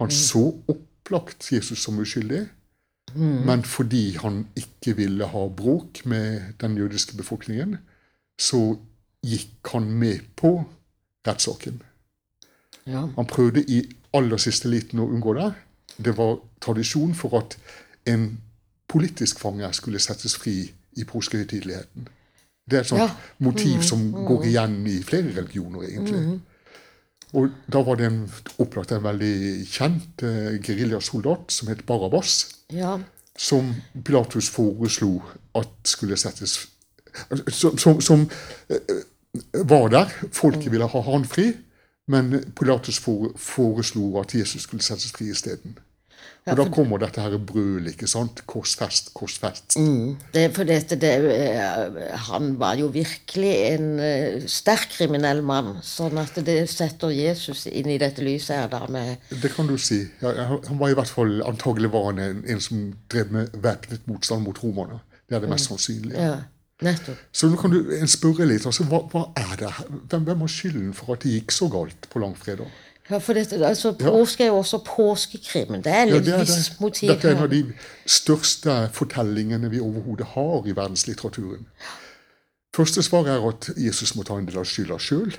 Han 0.00 0.12
så 0.14 0.46
opplagt 0.70 1.50
Jesus 1.52 1.82
som 1.84 1.98
uskyldig, 2.00 2.46
men 3.12 3.60
fordi 3.68 4.14
han 4.16 4.46
ikke 4.56 4.94
ville 4.96 5.26
ha 5.28 5.42
bråk 5.52 6.00
med 6.08 6.54
den 6.62 6.78
jødiske 6.78 7.16
befolkningen, 7.18 7.76
så 8.42 8.60
gikk 9.22 9.72
han 9.74 9.86
med 10.00 10.24
på 10.38 10.56
rettssaken. 11.26 11.80
Ja. 12.90 13.06
Han 13.16 13.28
prøvde 13.30 13.62
i 13.70 13.82
aller 14.16 14.40
siste 14.42 14.70
liten 14.70 15.00
å 15.02 15.06
unngå 15.06 15.36
det. 15.38 15.52
Det 16.02 16.16
var 16.18 16.40
tradisjon 16.62 17.14
for 17.14 17.38
at 17.38 17.56
en 18.10 18.32
politisk 18.90 19.38
fange 19.40 19.68
skulle 19.76 20.02
settes 20.02 20.34
fri 20.36 20.56
i 20.98 21.04
påskehøytideligheten. 21.08 22.08
Det 22.68 22.78
er 22.78 22.80
et 22.84 22.88
sånt 22.90 23.00
Ja. 23.00 23.10
motiv 23.38 23.82
som 23.82 24.10
går 24.12 24.44
igjen 24.50 24.86
i 24.86 25.02
flere 25.02 25.32
religioner, 25.36 25.86
egentlig. 25.88 26.40
Og 27.32 27.48
da 27.72 27.80
var 27.82 27.96
det 27.96 28.06
en, 28.06 28.30
opplagt 28.58 28.92
en 28.92 29.02
veldig 29.02 29.66
kjent 29.66 30.22
eh, 30.22 30.58
geriljasoldat 30.62 31.50
som 31.50 31.68
het 31.68 31.86
Barabas, 31.86 32.56
ja. 32.70 32.98
som 33.38 33.74
Pilatus 34.04 34.50
foreslo 34.50 35.22
at 35.54 35.72
skulle 35.88 36.16
settes 36.16 36.58
Som, 37.48 37.78
som, 37.78 38.00
som 38.00 38.26
eh, 38.70 39.02
var 39.68 39.88
der. 39.88 40.12
Folket 40.32 40.72
ville 40.72 40.88
ha 40.88 41.04
han 41.10 41.24
fri, 41.24 41.52
men 42.12 42.34
Pilatus 42.58 43.00
foreslo 43.00 44.20
at 44.20 44.34
Jesus 44.34 44.68
skulle 44.68 44.84
settes 44.84 45.12
fri 45.16 45.30
isteden. 45.32 45.78
Og 46.42 46.58
da 46.58 46.64
kommer 46.74 46.98
dette 46.98 47.22
her 47.22 47.36
brølet, 47.38 47.92
ikke 47.94 48.08
sant? 48.10 48.40
Korsfest, 48.50 49.12
korsfest. 49.14 49.76
Det, 50.34 50.42
for 50.56 50.66
dette, 50.66 50.96
det, 50.98 51.12
eh, 51.30 52.00
han 52.26 52.56
var 52.58 52.74
jo 52.80 52.88
virkelig 52.90 53.52
en 53.68 53.86
eh, 54.02 54.48
sterk 54.50 54.88
kriminell 54.96 55.44
mann. 55.46 55.76
Sånn 55.86 56.18
at 56.18 56.40
det 56.42 56.56
setter 56.70 57.14
Jesus 57.14 57.68
inn 57.70 57.92
i 57.94 57.98
dette 58.02 58.26
lyset 58.26 58.56
her 58.56 58.72
da 58.72 58.82
med 58.90 59.22
Det 59.30 59.52
kan 59.54 59.70
du 59.70 59.76
si. 59.78 60.00
Ja, 60.22 60.34
han 60.50 60.82
var 60.82 60.90
i 60.90 60.98
hvert 60.98 61.14
fall, 61.14 61.38
antagelig 61.46 61.92
var 61.94 62.10
han 62.10 62.18
en, 62.24 62.42
en 62.50 62.64
som 62.64 62.88
drev 63.12 63.30
med 63.38 63.54
væpnet 63.62 64.10
motstand 64.10 64.42
mot 64.42 64.58
romerne. 64.64 64.98
Det 65.30 65.38
er 65.38 65.46
det 65.46 65.52
mest 65.54 65.70
sannsynlige. 65.70 66.18
Ja, 66.18 66.40
nettopp. 66.84 67.18
Så 67.32 67.48
nå 67.50 67.58
kan 67.60 67.72
du 67.74 67.78
spørre 68.10 68.46
litt. 68.48 68.66
altså, 68.66 68.84
Hva, 68.88 69.02
hva 69.12 69.26
er 69.36 69.54
det? 69.60 69.72
Hvem, 70.10 70.24
hvem 70.28 70.46
har 70.46 70.52
skylden 70.52 70.94
for 70.96 71.14
at 71.14 71.22
det 71.24 71.36
gikk 71.38 71.54
så 71.54 71.68
galt 71.72 72.08
på 72.12 72.22
langfredag? 72.22 72.70
Ja, 73.10 73.18
for 73.18 73.34
dette, 73.34 73.58
altså, 73.66 73.92
Påske 73.98 74.44
er 74.44 74.52
jo 74.52 74.60
også 74.60 74.78
påskekrimen, 74.86 75.82
Det 75.84 75.92
er 75.92 76.06
Ja, 76.06 76.18
det 76.18 76.34
er 76.34 76.38
visst 76.38 76.70
det. 76.70 76.80
motiv 76.80 77.08
Dette 77.10 77.28
er 77.28 77.36
en 77.36 77.42
av 77.42 77.50
de 77.50 77.64
største 78.06 78.76
fortellingene 78.92 79.70
vi 79.70 79.80
overhodet 79.80 80.26
har 80.26 80.66
i 80.66 80.76
verdenslitteraturen. 80.76 81.66
Første 82.76 83.02
svar 83.02 83.26
er 83.28 83.48
at 83.48 83.70
Jesus 83.76 84.14
må 84.16 84.22
ta 84.22 84.38
en 84.38 84.46
del 84.46 84.58
av 84.58 84.64
skylda 84.64 84.96
sjøl. 84.98 85.34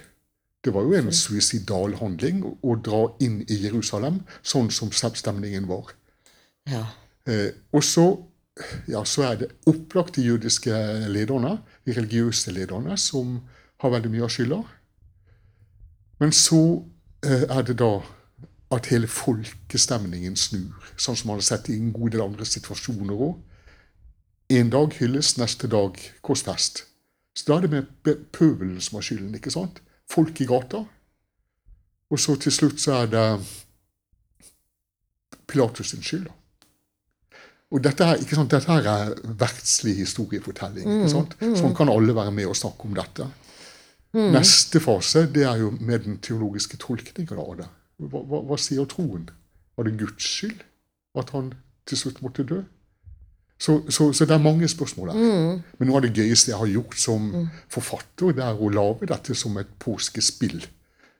Det 0.64 0.74
var 0.74 0.86
jo 0.86 0.94
en 0.94 1.12
suicidal 1.12 1.96
handling 2.00 2.44
å 2.64 2.76
dra 2.76 3.08
inn 3.20 3.42
i 3.50 3.58
Jerusalem 3.66 4.22
sånn 4.44 4.70
som 4.72 4.92
stemningen 4.92 5.68
var. 5.68 5.96
Ja. 6.70 6.86
Eh, 7.28 7.52
og 7.74 7.84
så, 7.84 8.06
ja, 8.88 9.02
så 9.06 9.24
er 9.28 9.36
det 9.42 9.52
opplagt 9.70 10.16
de 10.16 10.26
jødiske 10.28 10.74
lederne, 11.10 11.58
de 11.86 11.96
religiøse 11.98 12.52
lederne, 12.54 12.98
som 12.98 13.40
har 13.82 13.94
veldig 13.96 14.12
mye 14.14 14.26
av 14.28 14.34
skylda. 14.34 14.60
Men 16.22 16.32
så 16.38 16.60
eh, 17.26 17.48
er 17.50 17.66
det 17.68 17.80
da 17.82 17.96
at 18.74 18.88
hele 18.90 19.10
folkestemningen 19.10 20.38
snur, 20.40 20.78
sånn 20.98 21.18
som 21.18 21.30
man 21.32 21.42
har 21.42 21.46
sett 21.50 21.70
i 21.70 21.78
en 21.78 21.92
god 21.94 22.14
del 22.14 22.24
andre 22.26 22.46
situasjoner 22.48 23.26
òg. 23.28 23.36
En 24.54 24.70
dag 24.74 24.94
hylles, 25.00 25.36
neste 25.42 25.70
dag 25.70 25.98
korsfest. 26.26 26.86
Så 27.34 27.48
da 27.50 27.58
er 27.58 27.66
det 27.66 27.72
med 27.74 27.90
be- 28.06 28.20
pøbelen 28.34 28.82
som 28.82 29.00
har 29.00 29.06
skylden, 29.06 29.34
ikke 29.38 29.54
sant? 29.54 29.82
Folk 30.10 30.42
i 30.42 30.46
gata. 30.50 30.84
Og 32.14 32.20
så 32.22 32.36
til 32.38 32.54
slutt 32.54 32.82
så 32.82 33.00
er 33.02 33.08
det 33.10 33.28
Pilatus 35.50 35.90
sin 35.94 36.04
skyld. 36.06 36.28
da. 36.30 36.34
Og 37.74 37.82
dette 37.82 38.06
er, 38.06 38.20
ikke 38.22 38.38
sant, 38.38 38.52
dette 38.54 38.70
her 38.70 38.86
er 38.86 39.14
verdslig 39.40 39.96
historiefortelling. 40.04 40.86
ikke 40.86 41.10
sant? 41.10 41.34
Sånn 41.58 41.74
kan 41.78 41.90
alle 41.90 42.14
være 42.14 42.34
med 42.36 42.52
og 42.52 42.58
snakke 42.58 42.86
om 42.86 42.94
dette. 42.98 43.26
Neste 44.14 44.78
fase 44.84 45.26
det 45.34 45.48
er 45.50 45.64
jo 45.64 45.72
med 45.82 46.06
den 46.06 46.20
teologiske 46.22 46.78
tolkningen 46.78 47.40
av 47.42 47.56
det. 47.64 47.70
Hva, 48.04 48.22
hva, 48.30 48.44
hva 48.46 48.60
sier 48.62 48.86
troen? 48.90 49.26
Var 49.74 49.88
det 49.88 49.96
Guds 50.04 50.28
skyld 50.36 50.62
at 51.18 51.34
han 51.34 51.50
til 51.90 51.98
slutt 52.04 52.22
måtte 52.22 52.46
dø? 52.46 52.62
Så, 53.64 53.80
så, 53.90 54.12
så 54.14 54.28
det 54.28 54.36
er 54.36 54.44
mange 54.44 54.68
spørsmål 54.70 55.14
her. 55.14 55.26
Men 55.80 55.90
noe 55.90 55.98
av 55.98 56.06
det 56.06 56.14
gøyeste 56.18 56.52
jeg 56.52 56.60
har 56.60 56.70
gjort 56.70 56.98
som 57.00 57.30
forfatter, 57.72 58.36
det 58.38 58.44
er 58.46 58.60
å 58.60 58.70
lage 58.74 59.10
dette 59.10 59.34
som 59.40 59.58
et 59.62 59.70
påskespill. 59.82 60.62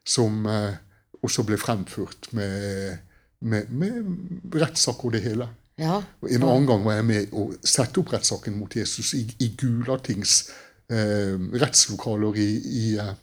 Som 0.06 0.46
eh, 0.52 0.76
også 1.24 1.46
ble 1.48 1.58
fremført 1.58 2.30
med, 2.36 3.00
med, 3.42 3.70
med 3.72 4.58
rettssak 4.60 5.06
og 5.08 5.16
det 5.16 5.24
hele. 5.26 5.48
Ja. 5.82 6.02
Og 6.22 6.30
En 6.32 6.44
annen 6.46 6.68
gang 6.70 6.84
var 6.86 7.00
jeg 7.00 7.06
med 7.10 7.32
å 7.34 7.48
sette 7.66 8.00
opp 8.02 8.12
rettssaken 8.14 8.56
mot 8.60 8.76
Jesus 8.78 9.14
i, 9.18 9.24
i 9.42 9.48
Gulatings 9.58 10.50
eh, 10.94 11.34
rettslokaler 11.60 12.38
i, 12.38 12.50
i, 12.62 12.84
eh, 13.02 13.14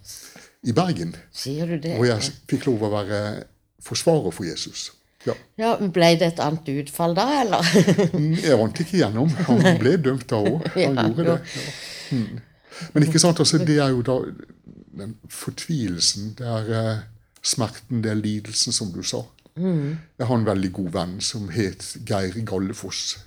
i 0.66 0.72
Bergen. 0.76 1.14
Sier 1.32 1.66
du 1.70 1.78
det? 1.78 1.94
Og 1.98 2.08
jeg 2.08 2.32
fikk 2.50 2.66
lov 2.66 2.82
å 2.88 2.90
være 2.96 3.20
forsvarer 3.86 4.34
for 4.34 4.44
Jesus. 4.48 4.90
Ja. 5.26 5.34
Ja, 5.60 5.74
Ble 5.92 6.14
det 6.16 6.30
et 6.32 6.40
annet 6.40 6.68
utfall 6.72 7.14
da, 7.16 7.26
eller? 7.42 7.66
Mm, 8.16 8.34
Jeg 8.40 8.56
vant 8.58 8.78
ikke 8.82 8.96
igjennom. 8.98 9.28
Han 9.48 9.60
ble 9.80 9.94
dømt 10.00 10.26
da 10.32 10.38
òg. 10.40 10.64
Han 10.74 10.80
Ja, 10.96 11.06
gjorde 11.10 11.26
det. 11.28 11.38
Ja. 11.54 11.74
Mm. 12.16 12.40
Men 12.94 13.04
ikke 13.04 13.20
sant, 13.20 13.40
altså, 13.42 13.58
det 13.60 13.76
er 13.84 13.92
jo 13.92 14.00
da 14.06 14.14
den 15.00 15.14
fortvilelsen, 15.30 16.32
det 16.38 16.46
er 16.48 16.70
eh, 16.80 17.02
smerten, 17.46 18.00
det 18.04 18.10
er 18.14 18.18
lidelsen, 18.20 18.72
som 18.74 18.90
du 18.94 19.02
sa. 19.06 19.20
Jeg 19.56 20.26
har 20.26 20.36
en 20.36 20.46
veldig 20.46 20.72
god 20.72 20.92
venn 20.94 21.16
som 21.24 21.48
het 21.54 21.96
Geir 22.06 22.36
Gallefoss, 22.46 23.18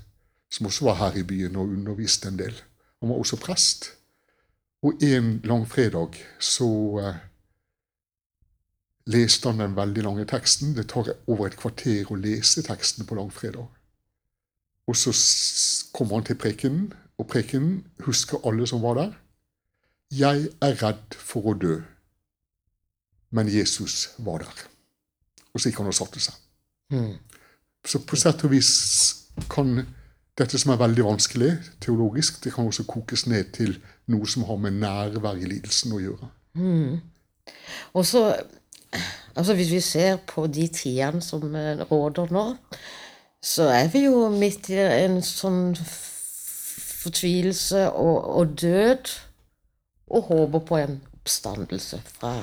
som 0.51 0.69
også 0.69 0.85
var 0.87 0.99
her 1.01 1.19
i 1.19 1.25
byen 1.27 1.57
og 1.59 1.73
underviste 1.75 2.29
en 2.29 2.39
del. 2.39 2.55
Han 3.01 3.11
var 3.11 3.19
også 3.19 3.39
prest. 3.41 3.91
Og 4.83 5.03
en 5.03 5.37
langfredag 5.43 6.17
så 6.39 6.69
eh, 6.99 7.21
leste 9.05 9.49
han 9.49 9.59
den 9.59 9.75
veldig 9.75 10.03
lange 10.03 10.25
teksten. 10.25 10.75
Det 10.75 10.89
tar 10.91 11.13
over 11.27 11.47
et 11.47 11.57
kvarter 11.59 12.11
å 12.11 12.19
lese 12.19 12.63
teksten 12.63 13.07
på 13.07 13.15
langfredag. 13.19 13.67
Og 14.87 14.99
så 14.99 15.13
kommer 15.95 16.19
han 16.19 16.27
til 16.27 16.39
prekenen, 16.39 16.91
og 17.17 17.29
prekenen 17.31 17.85
husker 18.03 18.43
alle 18.47 18.67
som 18.67 18.83
var 18.83 18.99
der. 18.99 19.13
Jeg 20.11 20.49
er 20.61 20.75
redd 20.83 21.15
for 21.15 21.53
å 21.53 21.55
dø, 21.57 21.79
men 23.31 23.47
Jesus 23.49 24.11
var 24.19 24.43
der. 24.43 24.72
Og 25.53 25.61
så 25.61 25.69
gikk 25.69 25.81
han 25.83 25.91
og 25.91 25.97
satte 25.97 26.21
seg. 26.23 26.37
Mm. 26.93 27.13
Så 27.85 28.01
på 28.07 28.17
sett 28.19 28.43
og 28.45 28.53
vis 28.53 28.71
kan 29.51 29.75
dette 30.37 30.57
som 30.57 30.73
er 30.73 30.81
veldig 30.81 31.05
vanskelig 31.05 31.51
teologisk, 31.83 32.39
det 32.43 32.53
kan 32.55 32.65
også 32.69 32.87
kokes 32.89 33.27
ned 33.29 33.51
til 33.53 33.75
noe 34.09 34.27
som 34.29 34.45
har 34.49 34.57
med 34.61 34.79
nærvær 34.81 35.37
i 35.37 35.49
lidelsen 35.49 35.93
å 35.93 36.01
gjøre. 36.01 36.29
Og 37.93 38.05
så, 38.07 38.23
altså 39.35 39.53
hvis 39.57 39.71
vi 39.75 39.81
ser 39.83 40.17
på 40.27 40.47
de 40.47 40.67
tidene 40.73 41.21
som 41.21 41.55
eh, 41.55 41.83
råder 41.91 42.33
nå, 42.33 42.45
så 43.43 43.67
er 43.75 43.91
vi 43.93 44.05
jo 44.07 44.29
midt 44.31 44.69
i 44.71 44.79
en 44.79 45.19
sånn 45.25 45.75
fortvilelse 47.03 47.89
og, 47.91 48.17
og 48.39 48.57
død, 48.61 49.13
og 50.13 50.29
håper 50.29 50.59
på 50.67 50.77
en 50.79 51.01
oppstandelse 51.19 51.99
fra, 52.07 52.37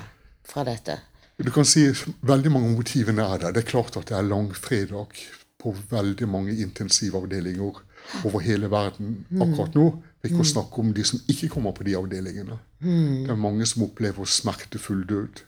fra 0.47 0.65
dette. 0.69 0.99
Du 1.41 1.51
kan 1.55 1.65
si 1.65 1.87
veldig 2.27 2.51
mange 2.53 2.69
av 2.69 2.77
motivene 2.77 3.25
er 3.25 3.41
der. 3.41 3.55
Det 3.57 3.63
er 3.63 3.71
klart 3.71 3.97
at 3.97 4.11
det 4.11 4.17
er 4.17 4.27
langfredag 4.29 5.15
på 5.61 5.73
veldig 5.91 6.29
mange 6.29 6.57
intensivavdelinger 6.61 7.81
over 8.25 8.43
hele 8.45 8.69
verden 8.73 9.23
akkurat 9.41 9.77
nå. 9.77 9.87
Vi 10.21 10.31
ikke 10.31 10.45
å 10.45 10.51
snakke 10.51 10.83
om 10.83 10.93
de 10.97 11.05
som 11.07 11.21
ikke 11.33 11.49
kommer 11.55 11.73
på 11.77 11.87
de 11.87 11.97
avdelingene. 11.97 12.59
Det 12.81 13.33
er 13.33 13.41
mange 13.41 13.69
som 13.69 13.87
opplever 13.87 14.29
smertefull 14.29 15.07
død 15.09 15.43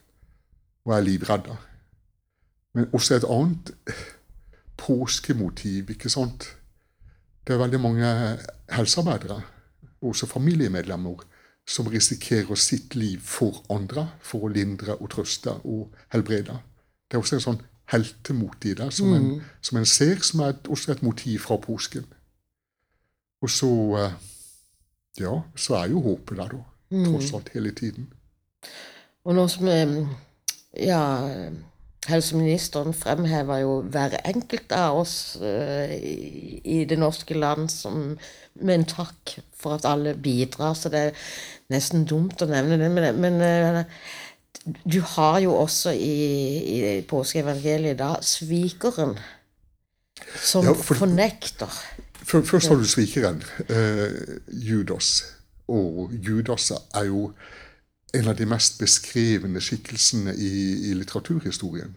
og 0.87 0.95
er 0.97 1.05
livredde. 1.05 1.57
Men 2.73 2.89
også 2.93 3.19
et 3.19 3.29
annet 3.29 3.71
påskemotiv, 4.81 5.93
ikke 5.93 6.09
sant. 6.09 6.47
Det 7.45 7.53
er 7.53 7.61
veldig 7.61 7.79
mange 7.81 8.09
helsearbeidere, 8.73 9.41
også 10.01 10.27
familiemedlemmer, 10.27 11.21
som 11.67 11.87
risikerer 11.87 12.55
sitt 12.59 12.95
liv 12.95 13.21
for 13.23 13.63
andre 13.71 14.09
for 14.21 14.47
å 14.47 14.51
lindre 14.51 14.97
og 14.99 15.11
trøste 15.13 15.53
og 15.63 15.93
helbrede. 16.13 16.57
Det 17.07 17.17
er 17.17 17.23
også 17.23 17.39
en 17.39 17.45
sånn 17.47 17.61
heltemot 17.93 18.65
i 18.65 18.73
det, 18.79 18.89
som, 18.95 19.13
en, 19.13 19.29
som 19.61 19.79
en 19.79 19.87
ser, 19.87 20.19
som 20.25 20.43
er 20.43 20.55
et, 20.55 20.67
også 20.71 20.93
et 20.93 21.03
motiv 21.05 21.45
fra 21.45 21.57
påsken. 21.61 22.05
Og 23.43 23.51
så 23.51 23.71
eh, 23.99 24.21
Ja, 25.19 25.43
så 25.55 25.75
er 25.77 25.91
jo 25.91 25.99
håpet 26.01 26.39
der, 26.39 26.55
da. 26.55 26.63
Tross 27.05 27.33
alt 27.37 27.51
hele 27.53 27.69
tiden. 27.77 28.07
Og 29.29 29.35
nå 29.37 29.43
som 29.51 29.67
eh, 29.69 29.91
ja, 30.81 31.03
helseministeren 32.09 32.93
fremhever 32.93 33.61
jo 33.63 33.75
hver 33.93 34.17
enkelt 34.27 34.71
av 34.75 34.99
oss 35.03 35.13
eh, 35.41 35.93
i, 36.63 36.83
det 36.89 36.97
norske 36.99 37.37
land 37.37 37.69
som, 37.71 38.17
med 38.61 38.75
en 38.75 38.85
takk 38.89 39.37
for 39.55 39.77
at 39.77 39.87
alle 39.87 40.15
bidrar, 40.19 40.75
så 40.75 40.91
det 40.91 41.05
er 41.09 41.23
nesten 41.73 42.03
dumt 42.09 42.41
å 42.43 42.49
nevne 42.49 42.77
det. 42.81 42.89
Men, 42.91 43.21
men 43.23 43.39
eh, 43.47 43.83
du 44.83 44.99
har 45.15 45.39
jo 45.43 45.55
også 45.59 45.93
i, 45.95 46.13
i 46.75 47.01
påskeevangeliet 47.07 47.99
da 47.99 48.17
svikeren 48.23 49.15
som 50.39 50.65
Ja, 50.67 50.73
for- 50.75 50.99
fornekter. 51.05 51.71
For, 52.23 52.41
Først 52.47 52.69
har 52.71 52.79
du 52.79 52.85
svikeren, 52.87 53.41
eh, 53.67 54.39
Judas. 54.47 55.23
Og 55.67 56.11
Judas 56.23 56.69
er 56.93 57.07
jo 57.09 57.31
en 58.13 58.27
av 58.29 58.35
de 58.37 58.45
mest 58.45 58.77
beskrevne 58.81 59.61
skikkelsene 59.63 60.35
i, 60.37 60.51
i 60.89 60.93
litteraturhistorien. 60.97 61.95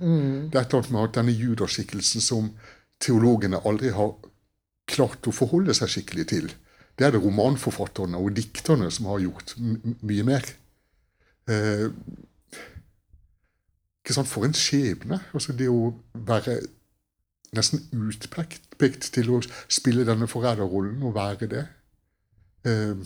Det 0.51 0.57
er 0.57 0.65
et 0.65 0.73
eller 0.73 0.81
annet 0.81 0.95
med 0.95 1.03
at 1.05 1.19
denne 1.19 1.35
Judas-skikkelsen 1.37 2.25
som 2.25 2.53
teologene 3.05 3.61
aldri 3.69 3.91
har 3.93 4.15
klart 4.89 5.27
å 5.29 5.35
forholde 5.35 5.75
seg 5.77 5.91
skikkelig 5.93 6.27
til, 6.33 6.49
det 6.97 7.05
er 7.05 7.13
det 7.13 7.21
romanforfatterne 7.21 8.17
og 8.17 8.33
dikterne 8.39 8.89
som 8.95 9.11
har 9.11 9.21
gjort 9.21 9.53
mye 9.61 10.25
mer. 10.25 10.47
Eh, 11.51 11.91
ikke 14.01 14.17
sant, 14.17 14.31
For 14.31 14.47
en 14.47 14.57
skjebne. 14.57 15.21
altså 15.35 15.53
Det 15.53 15.69
å 15.69 15.93
være 16.15 16.61
nesten 17.57 17.85
utpekt 17.93 19.11
til 19.13 19.31
å 19.35 19.43
spille 19.69 20.07
denne 20.09 20.29
forræderrollen 20.31 21.03
og 21.03 21.15
være 21.15 21.51
det. 21.53 21.67
Eh, 22.65 22.97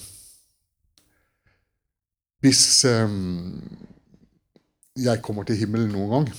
hvis 2.40 2.62
eh, 2.88 3.08
jeg 5.00 5.22
kommer 5.22 5.44
til 5.48 5.56
himmelen 5.60 5.92
noen 5.94 6.10
gang, 6.14 6.30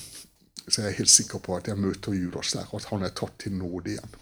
så 0.68 0.82
er 0.82 0.90
jeg 0.92 0.98
helt 1.02 1.10
sikker 1.14 1.42
på 1.44 1.56
at 1.58 1.68
jeg 1.72 1.78
møter 1.82 2.14
Judas 2.16 2.54
der, 2.56 2.68
og 2.72 2.80
at 2.82 2.90
han 2.92 3.04
er 3.08 3.14
tatt 3.18 3.38
til 3.42 3.54
nåde 3.58 3.96
igjen. 3.96 4.18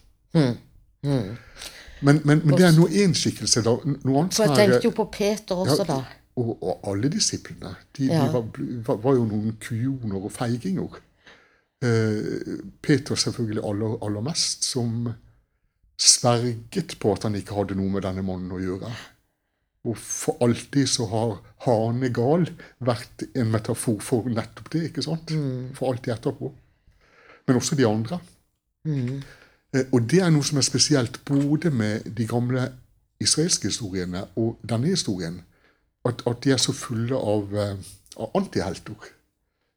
Men, 2.02 2.22
men, 2.24 2.42
men 2.46 2.56
det 2.56 2.66
er 2.70 2.76
nå 2.78 2.88
én 2.88 3.14
skikkelse. 3.18 3.62
da. 3.66 3.74
Noe 3.84 4.22
annet 4.22 4.38
For 4.38 4.48
jeg 4.48 4.56
tenkte 4.62 4.88
jo 4.88 4.94
på 4.96 5.06
Peter 5.12 5.60
også, 5.60 5.84
da. 5.88 5.98
og, 6.40 6.52
og 6.64 6.88
alle 6.92 7.10
disiplene. 7.12 7.74
De, 7.98 8.08
Ja. 8.08 8.26
de 8.28 8.34
var, 8.34 8.46
var, 8.88 9.00
var 9.04 9.18
jo 9.20 9.26
noen 9.28 9.58
kujoner 9.62 10.24
og 10.30 10.32
feiginger. 10.32 11.00
Eh, 11.84 12.60
Peter 12.84 13.16
selvfølgelig 13.20 13.64
aller, 13.68 13.98
aller 14.08 14.24
mest, 14.30 14.64
som 14.68 15.10
sverget 16.00 16.96
på 17.00 17.12
at 17.16 17.24
han 17.28 17.36
ikke 17.36 17.56
hadde 17.60 17.76
noe 17.80 17.92
med 17.92 18.04
denne 18.08 18.24
mannen 18.24 18.52
å 18.56 18.60
gjøre. 18.64 18.92
Og 19.88 19.96
for 19.98 20.36
alltid 20.44 20.88
så 20.92 21.06
har 21.08 21.38
hanegal 21.66 22.50
vært 22.84 23.24
en 23.36 23.52
metafor 23.54 24.00
for 24.04 24.28
nettopp 24.30 24.68
det. 24.74 24.82
ikke 24.90 25.04
sant? 25.06 25.32
For 25.78 25.94
alltid 25.94 26.14
etterpå. 26.18 26.52
Men 27.48 27.56
også 27.62 27.76
de 27.80 27.88
andre. 27.88 28.20
Eh, 29.74 29.86
Og 29.94 30.02
det 30.10 30.20
er 30.22 30.30
noe 30.34 30.44
som 30.44 30.58
er 30.58 30.66
spesielt 30.66 31.22
både 31.26 31.70
med 31.72 32.04
de 32.18 32.26
gamle 32.28 32.72
israelske 33.22 33.68
historiene 33.70 34.26
og 34.36 34.58
denne 34.68 34.88
historien. 34.92 35.42
At, 36.06 36.22
at 36.28 36.42
de 36.44 36.52
er 36.52 36.58
så 36.58 36.74
fulle 36.74 37.16
av, 37.16 37.54
eh, 37.56 37.76
av 38.18 38.32
antihelter. 38.36 38.96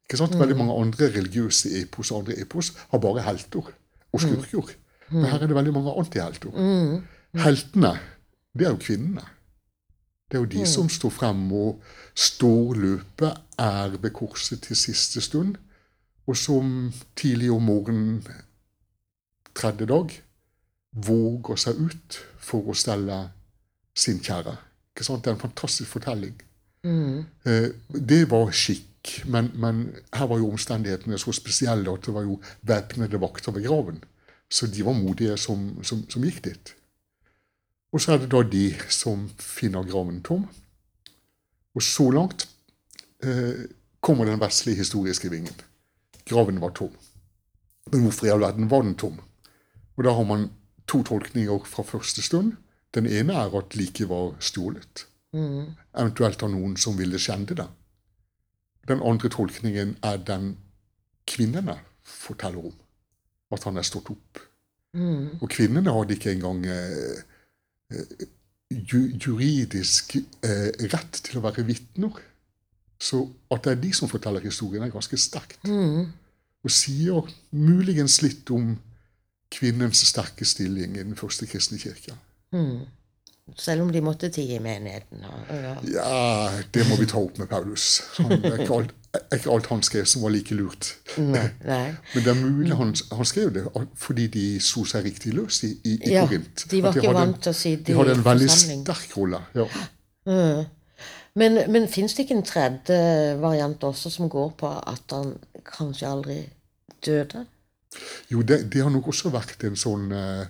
Ikke 0.07 0.17
sant? 0.19 0.35
Veldig 0.39 0.57
mange 0.57 0.73
andre 0.81 1.09
religiøse 1.15 1.71
epos 1.81 2.11
og 2.11 2.19
andre 2.23 2.37
epos 2.41 2.73
har 2.91 2.99
bare 2.99 3.21
helter 3.23 3.71
og 4.13 4.19
skurker. 4.21 4.75
Men 5.11 5.25
her 5.29 5.43
er 5.43 5.47
det 5.47 5.55
veldig 5.55 5.73
mange 5.73 5.93
antihelter. 5.99 6.49
Heltene, 7.43 7.93
det 8.57 8.67
er 8.67 8.71
jo 8.71 8.77
kvinnene. 8.81 9.23
Det 10.33 10.39
er 10.39 10.45
jo 10.47 10.49
de 10.49 10.63
som 10.65 10.87
står 10.89 11.11
frem 11.13 11.41
og 11.53 11.83
står 12.17 12.79
løpet, 12.81 13.35
er 13.61 13.91
ved 14.01 14.09
korset 14.17 14.63
til 14.65 14.75
siste 14.75 15.21
stund, 15.21 15.59
og 16.25 16.37
som 16.37 16.89
tidlig 17.15 17.51
om 17.53 17.61
morgenen 17.61 18.23
tredje 19.53 19.85
dag 19.85 20.15
våger 21.05 21.61
seg 21.61 21.85
ut 21.85 22.17
for 22.41 22.65
å 22.65 22.73
stelle 22.73 23.19
sin 23.93 24.17
kjære. 24.25 24.57
Ikke 24.89 25.05
sant? 25.05 25.21
Det 25.21 25.29
er 25.29 25.37
en 25.37 25.45
fantastisk 25.45 25.93
fortelling. 25.99 26.41
Eh, 27.45 27.69
det 27.93 28.23
var 28.33 28.49
skikk, 28.57 29.19
men, 29.29 29.51
men 29.53 29.85
her 30.17 30.33
var 30.33 30.41
jo 30.41 30.49
omstendighetene 30.49 31.21
så 31.21 31.29
spesielle 31.37 31.93
at 31.93 32.09
det 32.09 32.17
var 32.17 32.25
jo 32.25 32.41
væpnede 32.65 33.21
vakter 33.21 33.53
ved 33.53 33.69
graven. 33.69 34.01
Så 34.49 34.65
de 34.65 34.81
var 34.81 34.97
modige 34.97 35.37
som, 35.37 35.75
som, 35.85 36.01
som 36.09 36.25
gikk 36.25 36.41
dit. 36.49 36.73
Og 37.93 38.01
så 38.01 38.15
er 38.15 38.23
det 38.23 38.31
da 38.33 38.41
de 38.41 38.71
som 38.89 39.27
finner 39.37 39.85
graven 39.85 40.21
tom. 40.25 40.47
Og 41.73 41.85
så 41.85 42.09
langt 42.13 42.47
eh, 43.23 43.69
kommer 44.01 44.25
den 44.25 44.41
vestlige 44.41 44.81
historiske 44.81 45.29
vingen. 45.29 45.55
Graven 46.25 46.61
var 46.61 46.73
tom. 46.73 46.93
Men 47.91 48.05
hvorfor 48.05 48.27
i 48.27 48.33
all 48.33 48.41
verden 48.41 48.69
var 48.71 48.81
den 48.81 48.95
tom? 48.97 49.19
Og 49.95 50.03
da 50.03 50.13
har 50.17 50.25
man 50.25 50.49
to 50.89 51.03
tolkninger 51.03 51.65
fra 51.69 51.85
første 51.85 52.21
stund. 52.21 52.55
Den 52.93 53.05
ene 53.05 53.33
er 53.33 53.57
at 53.57 53.75
liket 53.75 54.09
var 54.09 54.33
stjålet. 54.39 55.05
Eventuelt 55.97 56.43
av 56.43 56.51
noen 56.53 56.75
som 56.77 56.97
ville 56.97 57.19
skjende 57.21 57.57
det. 57.57 57.67
Den 58.87 59.01
andre 59.01 59.29
tolkningen 59.29 59.97
er 60.03 60.17
den 60.17 60.57
kvinnene 61.29 61.77
forteller 62.03 62.71
om. 62.71 62.75
At 63.53 63.63
han 63.63 63.77
er 63.77 63.85
stått 63.87 64.09
opp. 64.13 64.41
Og 65.41 65.49
kvinnene 65.49 65.93
hadde 65.93 66.17
ikke 66.17 66.33
engang 66.33 66.65
eh, 66.69 67.21
ju, 68.73 69.01
juridisk 69.17 70.15
eh, 70.15 70.69
rett 70.93 71.19
til 71.25 71.39
å 71.39 71.43
være 71.45 71.65
vitner. 71.67 72.21
Så 73.03 73.25
at 73.51 73.65
det 73.65 73.73
er 73.73 73.83
de 73.83 73.91
som 73.95 74.11
forteller 74.11 74.43
historien, 74.45 74.83
er 74.85 74.93
ganske 74.93 75.19
sterkt. 75.19 75.59
Og 76.63 76.71
sier 76.71 77.27
muligens 77.51 78.21
litt 78.23 78.49
om 78.55 78.77
kvinnens 79.53 80.01
sterke 80.07 80.47
stilling 80.47 80.95
i 80.97 81.03
den 81.03 81.17
første 81.19 81.47
kristne 81.49 81.79
kirke. 81.81 82.15
Selv 83.59 83.83
om 83.83 83.91
de 83.91 83.99
måtte 84.01 84.29
tie 84.31 84.55
i 84.55 84.63
menigheten. 84.63 85.25
Og, 85.27 85.49
og, 85.51 85.87
Ja, 85.91 86.61
det 86.73 86.85
må 86.87 86.95
vi 87.01 87.09
ta 87.11 87.19
opp 87.19 87.37
med 87.41 87.49
Paulus. 87.51 87.97
Han, 88.21 88.37
er, 88.39 88.61
ikke 88.63 88.77
alt, 88.77 88.93
er 89.13 89.37
ikke 89.37 89.51
alt 89.53 89.67
han 89.69 89.83
skrev 89.85 90.05
som 90.09 90.23
var 90.25 90.33
like 90.33 90.55
lurt. 90.57 90.93
nei, 91.17 91.45
nei. 91.67 91.83
Men 92.13 92.23
det 92.25 92.31
er 92.31 92.39
mulig 92.39 92.77
han, 92.77 92.93
han 93.13 93.29
skrev 93.29 93.51
det 93.53 93.65
fordi 93.99 94.27
de 94.33 94.45
slo 94.63 94.85
seg 94.89 95.05
riktig 95.05 95.35
løs 95.37 95.61
i, 95.67 95.73
i, 95.83 95.97
i 95.99 96.15
Ja, 96.15 96.25
Korint. 96.25 96.65
de 96.71 96.81
var 96.83 96.95
de 96.95 97.03
ikke 97.03 97.13
vant 97.13 97.41
til 97.43 97.53
å 97.53 97.57
si 97.57 97.75
det. 97.75 97.85
De 97.91 97.97
hadde 97.99 98.15
en 98.17 98.25
veldig 98.25 98.49
sterk 98.49 99.13
rolle. 99.17 99.43
Ja. 99.57 99.67
Men, 101.39 101.59
men 101.73 101.87
fins 101.89 102.13
det 102.13 102.25
ikke 102.25 102.37
en 102.39 102.45
tredje 102.45 102.97
variant 103.41 103.85
også 103.85 104.11
som 104.13 104.29
går 104.29 104.51
på 104.57 104.69
at 104.69 105.15
han 105.15 105.33
kanskje 105.65 106.09
aldri 106.09 106.39
døde? 107.05 107.45
Jo, 108.31 108.41
det, 108.41 108.63
det 108.73 108.81
har 108.81 108.93
nok 108.93 109.11
også 109.13 109.31
vært 109.33 109.65
en 109.67 109.77
sånn 109.77 110.09
eh, 110.17 110.45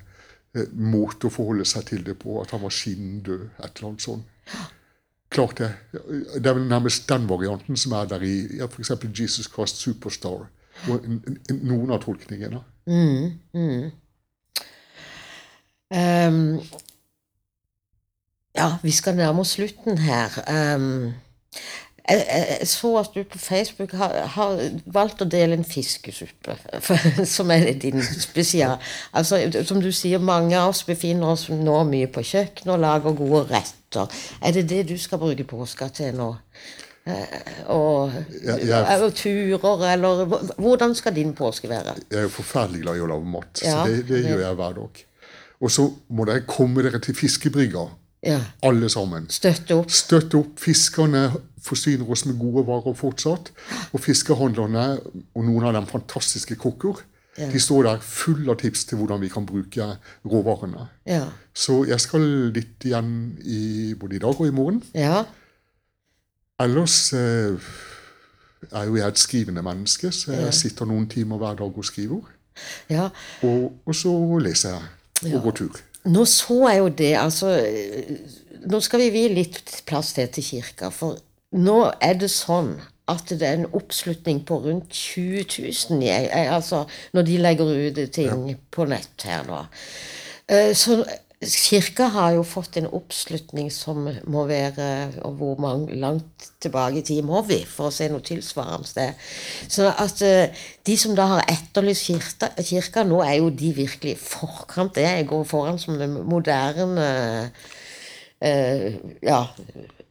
eh 0.55 0.69
måte 0.79 1.27
å 1.27 1.33
forholde 1.33 1.65
seg 1.67 1.87
til 1.89 2.03
det 2.07 2.15
på, 2.19 2.37
at 2.41 2.53
han 2.55 2.63
var 2.63 2.71
skinnendød, 2.71 3.45
et 3.57 3.69
eller 3.71 3.89
annet 3.89 4.05
sånt. 4.05 4.51
Klart 5.33 5.57
det. 5.57 5.71
Det 5.91 6.45
er 6.45 6.53
vel 6.53 6.67
nærmest 6.69 7.09
den 7.09 7.25
varianten 7.29 7.77
som 7.79 7.95
er 7.97 8.05
der 8.11 8.21
i 8.21 8.35
ja, 8.59 8.67
f.eks. 8.69 8.91
Jesus 9.19 9.49
Christ 9.49 9.81
Superstar. 9.81 10.45
Og 10.89 11.05
en, 11.05 11.19
en, 11.49 11.59
noen 11.65 11.93
av 11.93 12.01
tolkningene. 12.03 12.59
Mm, 12.89 13.31
mm. 13.53 13.91
Um, 15.93 16.61
ja, 18.55 18.69
vi 18.83 18.91
skal 18.91 19.15
nærme 19.15 19.41
oss 19.41 19.55
slutten 19.57 19.97
her. 19.97 20.37
Um, 20.49 21.13
jeg, 22.09 22.25
jeg, 22.59 22.67
så 22.67 22.97
at 22.99 23.09
du 23.15 23.23
på 23.23 23.37
Facebook 23.37 23.91
har, 23.91 24.15
har 24.35 24.57
valgt 24.85 25.21
å 25.23 25.29
dele 25.29 25.55
en 25.55 25.65
fiskesuppe, 25.65 26.57
som 27.35 27.51
er 27.53 27.71
din 27.79 28.03
spesial. 28.03 28.75
Altså, 29.13 29.39
som 29.63 29.81
du 29.81 29.91
sier, 29.91 30.19
mange 30.19 30.57
av 30.59 30.73
oss 30.73 30.83
befinner 30.83 31.31
oss 31.31 31.47
nå 31.49 31.77
mye 31.87 32.09
på 32.11 32.25
kjøkkenet 32.33 32.75
og 32.75 32.83
lager 32.83 33.17
gode 33.21 33.45
retter. 33.53 33.79
Er 34.41 34.51
det 34.51 34.67
det 34.69 34.87
du 34.89 34.97
skal 34.97 35.17
bruke 35.19 35.43
påska 35.43 35.87
til 35.93 36.13
nå? 36.15 36.35
Eh, 37.05 37.67
og, 37.67 38.11
Ja, 38.45 38.55
jeg- 38.57 39.01
og 39.03 39.13
turer, 39.15 39.91
eller 39.93 40.25
Hvordan 40.57 40.95
skal 40.95 41.15
din 41.15 41.33
påske 41.33 41.67
være? 41.69 41.95
Jeg 42.11 42.23
er 42.23 42.27
forferdelig 42.29 42.81
glad 42.81 42.95
i 42.95 42.99
å 43.03 43.07
lage 43.07 43.25
mat, 43.25 43.59
så 43.59 43.85
det, 43.87 44.07
det 44.07 44.07
det- 44.07 44.25
gjør 44.31 44.39
jeg 44.47 44.55
hver 44.55 44.73
dag. 44.73 45.05
Og 45.61 45.69
så 45.71 45.91
må 46.11 46.25
dere 46.25 46.41
komme 46.47 46.83
dere 46.83 46.99
til 46.99 47.13
fiskebrygga, 47.15 47.89
Ja, 48.25 48.39
alle 48.63 48.87
sammen. 48.89 49.27
Støtte 49.29 49.75
opp. 49.75 49.89
Støtte 49.91 50.35
opp. 50.39 50.57
Fiskerne 50.59 51.33
forsyner 51.61 52.09
oss 52.09 52.25
med 52.25 52.39
gode 52.39 52.65
varer 52.65 52.93
fortsatt. 52.95 53.51
Og 53.93 53.99
fiskehandlerne, 53.99 54.99
og 55.35 55.43
noen 55.43 55.63
av 55.65 55.73
dem 55.73 55.85
fantastiske 55.85 56.55
kokker, 56.55 57.01
de 57.37 57.59
står 57.59 57.87
der 57.87 58.03
fulle 58.05 58.51
av 58.51 58.59
tips 58.61 58.85
til 58.85 58.99
hvordan 58.99 59.21
vi 59.23 59.29
kan 59.33 59.45
bruke 59.45 59.87
råvarene. 60.25 60.87
Ja. 61.09 61.25
Så 61.53 61.83
jeg 61.89 62.01
skal 62.01 62.25
litt 62.53 62.85
igjen 62.85 63.39
i, 63.41 63.93
både 63.99 64.19
i 64.19 64.21
dag 64.21 64.37
og 64.37 64.47
i 64.47 64.53
morgen. 64.53 64.83
ja. 64.93 65.23
Ellers 66.61 67.13
eh, 67.17 67.57
er 68.69 68.83
jo 68.85 68.95
jeg 68.95 69.07
et 69.07 69.19
skrivende 69.19 69.63
menneske, 69.65 70.11
så 70.13 70.35
jeg 70.35 70.53
sitter 70.53 70.85
noen 70.87 71.07
timer 71.09 71.41
hver 71.41 71.57
dag 71.59 71.77
og 71.81 71.85
skriver. 71.85 72.21
ja. 72.93 73.09
Og, 73.41 73.73
og 73.85 73.95
så 73.97 74.13
leser 74.39 74.77
jeg 75.23 75.33
og 75.33 75.47
går 75.47 75.57
tur. 75.57 75.81
Nå 76.05 76.25
så 76.29 76.59
jeg 76.69 76.79
jo 76.79 76.89
det, 76.89 77.13
altså 77.17 77.49
eh, 77.57 78.17
Nå 78.63 78.79
skal 78.79 79.01
vi 79.01 79.09
vie 79.11 79.31
litt 79.33 79.81
plass 79.87 80.13
til 80.15 80.29
til 80.31 80.43
kirka, 80.43 80.87
for 80.93 81.17
nå 81.51 81.91
er 81.99 82.13
det 82.15 82.29
sånn 82.31 82.77
at 83.11 83.33
det 83.35 83.43
er 83.43 83.57
en 83.59 83.73
oppslutning 83.75 84.45
på 84.47 84.61
rundt 84.63 84.93
20 84.95 85.43
000 85.89 86.03
jeg, 86.05 86.29
jeg, 86.29 86.47
altså, 86.47 86.85
når 87.13 87.21
de 87.27 87.37
legger 87.37 87.73
ut 87.87 87.99
ting 88.15 88.45
på 88.71 88.85
nett 88.87 89.27
her 89.27 89.43
nå. 89.47 89.65
Eh, 90.47 90.71
Så 90.75 91.03
kirka 91.43 92.07
har 92.13 92.31
jo 92.37 92.43
fått 92.47 92.77
en 92.79 92.87
oppslutning 92.87 93.69
som 93.73 94.05
må 94.31 94.45
være 94.47 94.85
Og 95.27 95.33
hvor 95.39 95.59
mange, 95.59 95.95
langt 95.99 96.47
tilbake 96.63 97.01
i 97.01 97.05
tid 97.05 97.21
må 97.27 97.41
vi 97.47 97.59
for 97.67 97.89
å 97.89 97.93
se 97.93 98.07
noe 98.11 98.23
tilsvarende 98.23 98.87
sted? 98.87 99.19
Så 99.67 99.89
at 99.91 100.21
eh, 100.23 100.63
de 100.87 100.97
som 100.97 101.15
da 101.15 101.27
har 101.33 101.51
etterlyst 101.51 102.07
kirka, 102.07 102.53
kirka 102.63 103.03
nå, 103.07 103.21
er 103.25 103.41
jo 103.41 103.49
de 103.49 103.73
virkelig 103.75 104.17
forkant. 104.23 104.95
Det 104.95 105.27
går 105.27 105.43
foran 105.43 105.79
som 105.79 105.99
den 105.99 106.15
moderne 106.29 107.09
eh, 108.39 108.95
Ja, 109.23 109.43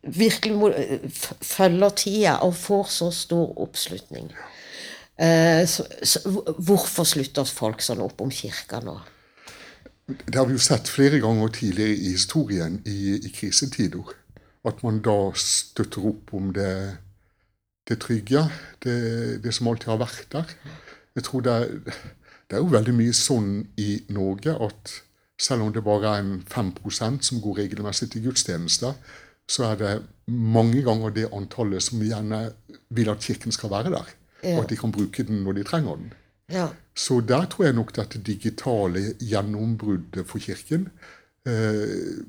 virkelig 0.03 1.11
følger 1.43 1.95
tida 1.97 2.37
og 2.43 2.57
får 2.59 2.89
så 2.91 3.11
stor 3.15 3.53
oppslutning. 3.63 4.33
Eh, 5.23 5.63
så, 5.69 5.87
så, 6.03 6.23
hvorfor 6.59 7.07
slutter 7.07 7.47
folk 7.47 7.85
sånn 7.85 8.03
opp 8.03 8.23
om 8.25 8.33
kirka 8.33 8.81
nå? 8.83 8.97
Det 10.09 10.35
har 10.35 10.49
vi 10.49 10.57
jo 10.57 10.63
sett 10.63 10.91
flere 10.91 11.21
ganger 11.23 11.53
tidligere 11.55 11.95
i 11.95 12.11
historien 12.17 12.81
i, 12.89 13.15
i 13.23 13.31
krisetider. 13.35 14.17
At 14.67 14.83
man 14.83 15.01
da 15.03 15.33
støtter 15.39 16.09
opp 16.11 16.33
om 16.35 16.51
det, 16.55 16.73
det 17.89 18.01
trygge, 18.03 18.47
det, 18.83 18.99
det 19.45 19.55
som 19.55 19.71
alltid 19.71 19.95
har 19.95 20.03
vært 20.03 20.27
der. 20.35 20.57
Jeg 21.15 21.29
tror 21.29 21.47
det 21.47 21.55
er, 21.55 21.73
det 22.51 22.59
er 22.59 22.63
jo 22.65 22.75
veldig 22.75 22.95
mye 22.99 23.15
sånn 23.17 23.51
i 23.81 24.03
Norge 24.13 24.55
at 24.67 24.99
selv 25.43 25.67
om 25.67 25.73
det 25.75 25.83
bare 25.85 26.11
er 26.11 26.23
en 26.23 26.35
5% 26.47 27.27
som 27.27 27.41
går 27.43 27.63
regelmessig 27.63 28.11
til 28.13 28.27
gudstjenester, 28.29 28.95
så 29.53 29.69
er 29.69 29.79
det 29.81 29.93
mange 30.33 30.83
ganger 30.87 31.13
det 31.13 31.29
antallet 31.35 31.85
som 31.85 32.03
gjerne 32.03 32.45
vil 32.95 33.11
at 33.13 33.25
kirken 33.25 33.53
skal 33.53 33.73
være 33.73 33.93
der. 33.93 34.13
Og 34.43 34.65
at 34.65 34.71
de 34.73 34.79
kan 34.81 34.93
bruke 34.95 35.25
den 35.27 35.45
når 35.45 35.59
de 35.59 35.65
trenger 35.69 35.99
den. 36.01 36.13
Ja. 36.53 36.69
Så 36.95 37.21
der 37.25 37.47
tror 37.51 37.65
jeg 37.69 37.77
nok 37.77 37.93
dette 37.97 38.21
digitale 38.21 39.15
gjennombruddet 39.21 40.27
for 40.29 40.43
Kirken 40.43 40.89
eh, 41.49 42.25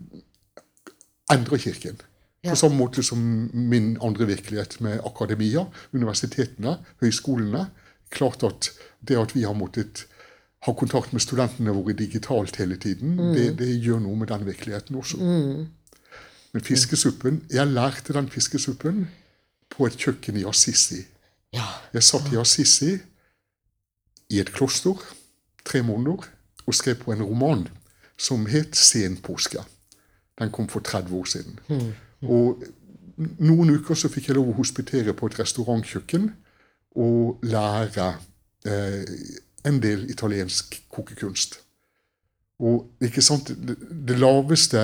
endrer 1.33 1.57
Kirken. 1.57 2.01
På 2.43 2.55
samme 2.59 2.75
måte 2.77 3.03
som 3.03 3.19
min 3.53 3.93
andre 4.03 4.27
virkelighet 4.27 4.81
med 4.83 4.99
akademia, 5.07 5.63
universitetene, 5.93 6.77
høyskolene. 7.01 7.69
Klart 8.11 8.43
at 8.43 8.69
det 8.99 9.17
at 9.17 9.31
vi 9.35 9.45
har 9.47 9.55
måttet 9.55 10.05
ha 10.67 10.73
kontakt 10.75 11.13
med 11.15 11.23
studentene 11.23 11.71
våre 11.75 11.95
digitalt 11.95 12.59
hele 12.59 12.75
tiden, 12.79 13.15
det, 13.35 13.53
det 13.59 13.69
gjør 13.83 14.03
noe 14.03 14.19
med 14.19 14.29
den 14.31 14.45
virkeligheten 14.47 14.99
også. 14.99 15.19
Men 16.53 16.63
fiskesuppen 16.63 17.43
Jeg 17.49 17.67
lærte 17.67 18.13
den 18.13 18.29
fiskesuppen 18.29 19.07
på 19.69 19.85
et 19.85 19.97
kjøkken 19.97 20.37
i 20.37 20.45
Assisi. 20.45 21.01
ja. 21.53 21.65
Jeg 21.93 22.03
satt 22.03 22.33
i 22.33 22.37
Assisi 22.37 22.97
i 24.29 24.39
et 24.39 24.53
kloster 24.53 24.97
tre 25.65 25.81
måneder 25.83 26.29
og 26.65 26.75
skrev 26.75 26.95
på 26.95 27.11
en 27.11 27.23
roman 27.23 27.67
som 28.17 28.45
het 28.45 28.75
Senpåske. 28.75 29.59
Den 30.39 30.51
kom 30.51 30.69
for 30.69 30.79
30 30.79 31.15
år 31.15 31.25
siden. 31.25 31.59
Og 32.21 32.63
noen 33.17 33.69
uker 33.69 33.95
så 33.95 34.09
fikk 34.09 34.29
jeg 34.29 34.37
lov 34.37 34.49
å 34.49 34.57
hospitere 34.57 35.13
på 35.13 35.29
et 35.29 35.39
restaurantkjøkken 35.39 36.29
og 36.95 37.43
lære 37.43 38.07
eh, 38.65 39.03
en 39.65 39.79
del 39.81 40.09
italiensk 40.09 40.79
kokekunst. 40.89 41.59
Og 42.61 42.85
det, 43.01 43.77
det 44.07 44.17
laveste 44.21 44.79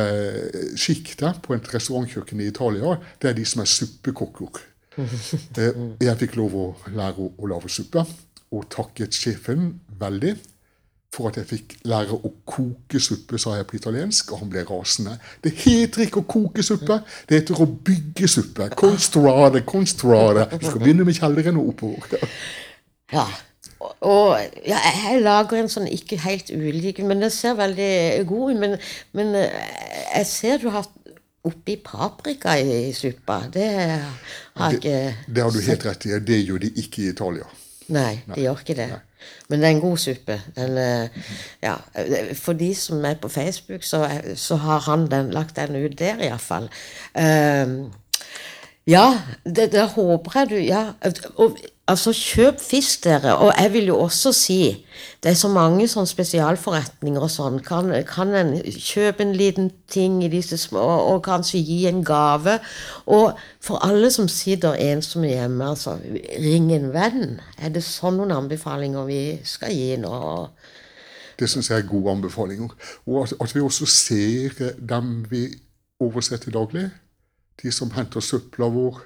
sjiktet 0.80 1.42
på 1.46 1.54
et 1.56 1.70
restaurantkjøkken 1.74 2.42
i 2.42 2.50
Italia, 2.50 2.98
det 3.22 3.30
er 3.30 3.38
de 3.38 3.46
som 3.48 3.62
er 3.64 3.70
suppekokker. 3.70 4.64
Jeg 5.00 6.16
fikk 6.20 6.36
lov 6.40 6.56
å 6.58 6.66
lære 6.92 7.24
å, 7.24 7.30
å 7.38 7.52
lage 7.52 7.70
suppe, 7.72 8.04
og 8.50 8.66
takket 8.74 9.16
sjefen 9.16 9.76
veldig 10.00 10.34
for 11.14 11.30
at 11.30 11.40
jeg 11.40 11.48
fikk 11.50 11.76
lære 11.90 12.14
å 12.14 12.32
koke 12.46 13.00
suppe, 13.02 13.40
sa 13.42 13.56
jeg 13.58 13.66
på 13.70 13.80
italiensk, 13.80 14.34
og 14.34 14.44
han 14.44 14.52
ble 14.54 14.64
rasende. 14.68 15.16
Det 15.42 15.56
heter 15.64 16.06
ikke 16.06 16.22
å 16.22 16.28
koke 16.30 16.66
suppe, 16.66 17.00
det 17.30 17.42
heter 17.42 17.64
å 17.64 17.66
bygge 17.66 18.30
suppe. 18.30 18.70
Constrade, 18.78 19.64
constrade. 19.66 20.46
Vi 20.54 20.70
skal 20.70 20.84
begynne 20.84 21.08
med 21.08 21.18
kjelleren 21.18 21.58
og 21.62 21.74
oppover. 21.74 22.28
Ja. 23.14 23.26
Og, 23.80 24.40
ja, 24.68 24.80
jeg 25.08 25.22
lager 25.24 25.62
en 25.62 25.72
sånn 25.72 25.88
ikke 25.88 26.20
helt 26.26 26.52
ulik, 26.52 27.00
men 27.08 27.24
den 27.24 27.32
ser 27.32 27.56
veldig 27.60 28.26
god 28.28 28.52
ut. 28.52 28.60
Men, 28.60 28.76
men 29.16 29.36
eh, 29.40 29.54
jeg 30.18 30.28
ser 30.28 30.64
du 30.64 30.68
har 30.74 30.88
oppi 31.48 31.78
paprika 31.84 32.58
i 32.60 32.92
suppa. 32.96 33.42
Det 33.52 33.70
har 33.70 34.74
jeg 34.74 34.82
ikke 34.82 34.98
Det 35.28 35.46
har 35.46 35.56
du 35.56 35.62
helt 35.64 35.86
rett 35.88 36.10
i. 36.10 36.18
Det 36.32 36.42
gjør 36.44 36.66
de 36.66 36.74
ikke 36.84 37.06
i 37.06 37.14
Italia. 37.14 37.48
Nei, 37.90 38.20
de 38.28 38.44
gjør 38.44 38.60
ikke 38.66 38.78
det. 38.78 38.90
Men 39.50 39.62
det 39.62 39.68
er 39.68 39.74
en 39.74 39.82
god 39.82 39.98
suppe. 39.98 40.36
Den, 40.56 40.78
eh, 40.78 41.32
ja, 41.64 41.76
for 42.38 42.54
de 42.54 42.70
som 42.76 43.06
er 43.06 43.16
på 43.22 43.32
Facebook, 43.32 43.84
så, 43.84 44.04
så 44.36 44.56
har 44.56 44.84
han 44.92 45.08
den, 45.12 45.32
lagt 45.36 45.56
den 45.56 45.76
ut 45.80 45.98
der, 46.00 46.22
iallfall. 46.28 46.70
Um, 47.16 47.90
ja, 48.90 49.06
det, 49.46 49.72
det 49.74 49.86
håper 49.96 50.40
jeg 50.40 50.50
du 50.50 50.56
Ja, 50.56 50.84
og, 51.36 51.58
altså 51.90 52.14
kjøp 52.14 52.60
fisk, 52.62 53.04
dere. 53.04 53.36
Og 53.38 53.54
jeg 53.58 53.74
vil 53.74 53.90
jo 53.92 54.00
også 54.00 54.32
si 54.34 54.62
det 55.24 55.32
er 55.32 55.36
så 55.36 55.50
mange 55.52 55.88
sånne 55.88 56.08
spesialforretninger 56.08 57.24
og 57.24 57.32
sånn. 57.32 57.60
Kan, 57.66 57.92
kan 58.08 58.32
en 58.36 58.54
kjøpe 58.64 59.26
en 59.26 59.34
liten 59.36 59.70
ting 59.92 60.22
i 60.24 60.30
disse 60.32 60.58
små, 60.58 60.84
og 61.12 61.24
kanskje 61.26 61.60
gi 61.60 61.80
en 61.90 62.04
gave? 62.08 62.58
Og 63.06 63.40
for 63.64 63.84
alle 63.86 64.12
som 64.16 64.30
sitter 64.32 64.80
ensomme 64.90 65.32
hjemme, 65.32 65.72
altså, 65.76 65.98
ring 66.40 66.72
en 66.76 66.92
venn. 66.96 67.40
Er 67.60 67.74
det 67.76 67.84
sånn 67.86 68.20
noen 68.20 68.36
anbefalinger 68.38 69.08
vi 69.10 69.22
skal 69.48 69.76
gi 69.76 69.98
nå? 70.00 70.14
Det 71.40 71.48
syns 71.52 71.72
jeg 71.72 71.84
er 71.84 71.92
gode 71.92 72.16
anbefalinger. 72.18 72.72
Og 73.08 73.26
at, 73.26 73.36
at 73.44 73.56
vi 73.56 73.64
også 73.64 73.88
ser 73.92 74.56
eh, 74.64 74.80
dem 74.80 75.22
vi 75.30 75.46
oversetter 76.00 76.52
daglig. 76.56 76.90
De 77.64 77.72
som 77.72 77.92
henter 77.92 78.20
søpla 78.24 78.70
vår. 78.72 79.02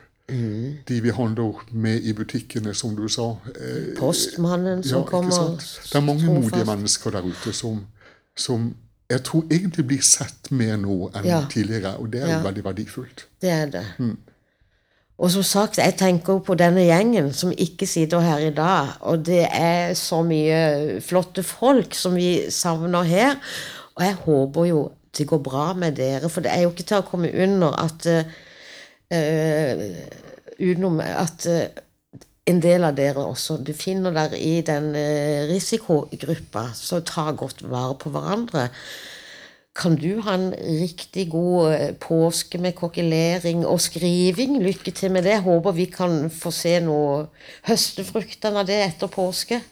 De 0.88 1.02
vi 1.04 1.12
handler 1.12 1.60
med 1.72 2.02
i 2.08 2.14
butikkene, 2.14 2.74
som 2.74 2.96
du 2.96 3.08
sa. 3.12 3.26
Eh, 3.60 3.94
Postmannen 3.98 4.84
som 4.84 5.02
ja, 5.02 5.08
kommer? 5.10 5.58
Det 5.60 5.96
er 5.96 6.02
mange 6.02 6.24
trofast. 6.26 6.52
modige 6.54 6.66
mennesker 6.66 7.12
der 7.12 7.22
ute 7.28 7.54
som, 7.54 7.82
som 8.38 8.70
jeg 9.10 9.24
tror 9.24 9.44
egentlig 9.52 9.86
blir 9.88 10.02
sett 10.02 10.52
mer 10.52 10.78
nå 10.78 11.10
enn 11.16 11.26
Ja. 11.28 11.42
tidligere, 11.52 11.98
og 12.00 12.10
det 12.14 12.22
er 12.22 12.26
jo 12.28 12.38
Ja. 12.40 12.42
veldig 12.44 12.64
verdifullt. 12.64 13.26
Det 13.42 13.50
er 13.52 13.66
det. 13.66 13.86
Og 15.20 15.32
som 15.32 15.44
sagt, 15.44 15.78
jeg 15.78 15.96
tenker 15.98 16.40
på 16.40 16.56
denne 16.56 16.82
gjengen 16.88 17.34
som 17.34 17.52
ikke 17.52 17.86
sitter 17.88 18.20
her 18.20 18.38
i 18.38 18.50
dag. 18.56 18.88
Og 19.02 19.26
det 19.26 19.48
er 19.52 19.94
så 19.94 20.24
mye 20.26 21.02
flotte 21.02 21.44
folk 21.44 21.94
som 21.94 22.16
vi 22.16 22.50
savner 22.50 23.04
her. 23.04 23.36
Og 23.96 24.04
jeg 24.04 24.14
håper 24.16 24.66
jo 24.66 24.92
det 25.18 25.28
går 25.30 25.42
bra 25.46 25.74
med 25.78 25.98
dere, 26.00 26.30
for 26.30 26.42
det 26.42 26.52
er 26.54 26.64
jo 26.64 26.74
ikke 26.74 26.88
til 26.90 27.02
å 27.02 27.08
komme 27.08 27.32
under 27.32 27.78
at 27.84 28.10
uh, 28.10 28.26
Utenom 30.54 31.00
at 31.04 31.46
uh, 31.50 31.66
en 32.50 32.60
del 32.62 32.86
av 32.88 32.96
dere 32.98 33.22
også 33.22 33.60
Du 33.66 33.74
finner 33.78 34.14
dere 34.16 34.40
i 34.40 34.62
den 34.66 34.92
risikogruppa, 35.50 36.68
så 36.76 37.04
ta 37.06 37.32
godt 37.38 37.62
vare 37.70 37.96
på 38.00 38.12
hverandre. 38.14 38.68
Kan 39.74 39.96
du 39.98 40.20
ha 40.22 40.36
en 40.38 40.52
riktig 40.54 41.30
god 41.34 41.96
påske 42.04 42.60
med 42.62 42.76
kokkelering 42.78 43.64
og 43.66 43.82
skriving? 43.82 44.60
Lykke 44.62 44.92
til 44.94 45.14
med 45.16 45.26
det. 45.26 45.40
Håper 45.42 45.74
vi 45.74 45.88
kan 45.90 46.30
få 46.30 46.52
se 46.54 46.76
noe 46.84 47.24
høstefruktene 47.66 48.62
av 48.62 48.70
det 48.70 48.78
etter 48.84 49.10
påske. 49.10 49.64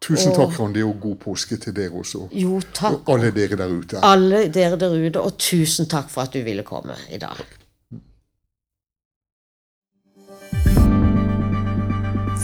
Tusen 0.00 0.32
takk, 0.32 0.54
Randi, 0.60 0.82
og 0.82 0.96
god 1.00 1.16
påske 1.20 1.56
til 1.60 1.74
dere 1.76 1.92
også. 2.00 2.28
Jo, 2.32 2.60
takk. 2.72 3.02
Og 3.04 3.18
alle 3.18 3.30
dere 3.36 3.56
der 3.60 3.68
ute. 3.68 4.00
Alle 4.02 4.46
dere 4.48 4.78
der 4.80 4.94
ute, 4.96 5.20
og 5.20 5.36
tusen 5.36 5.88
takk 5.92 6.08
for 6.08 6.24
at 6.24 6.32
du 6.32 6.40
ville 6.46 6.64
komme 6.64 6.96
i 7.12 7.18
dag. 7.20 7.36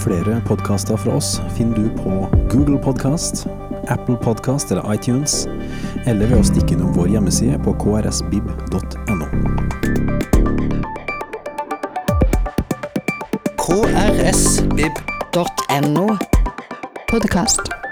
Flere 0.06 0.42
podkaster 0.46 0.96
fra 1.00 1.16
oss 1.16 1.40
finner 1.56 1.76
du 1.80 1.88
på 1.96 2.28
Google 2.52 2.78
Podkast, 2.78 3.46
Apple 3.88 4.16
Podkast 4.22 4.70
eller 4.70 4.92
iTunes, 4.92 5.46
eller 6.06 6.28
ved 6.28 6.38
å 6.38 6.44
stikke 6.46 6.76
innom 6.76 6.92
vår 6.94 7.08
hjemmeside 7.16 7.58
på 7.64 7.72
krsbib.no. 7.80 9.26
krsvib.no. 14.86 16.06
Podkast. 17.16 17.85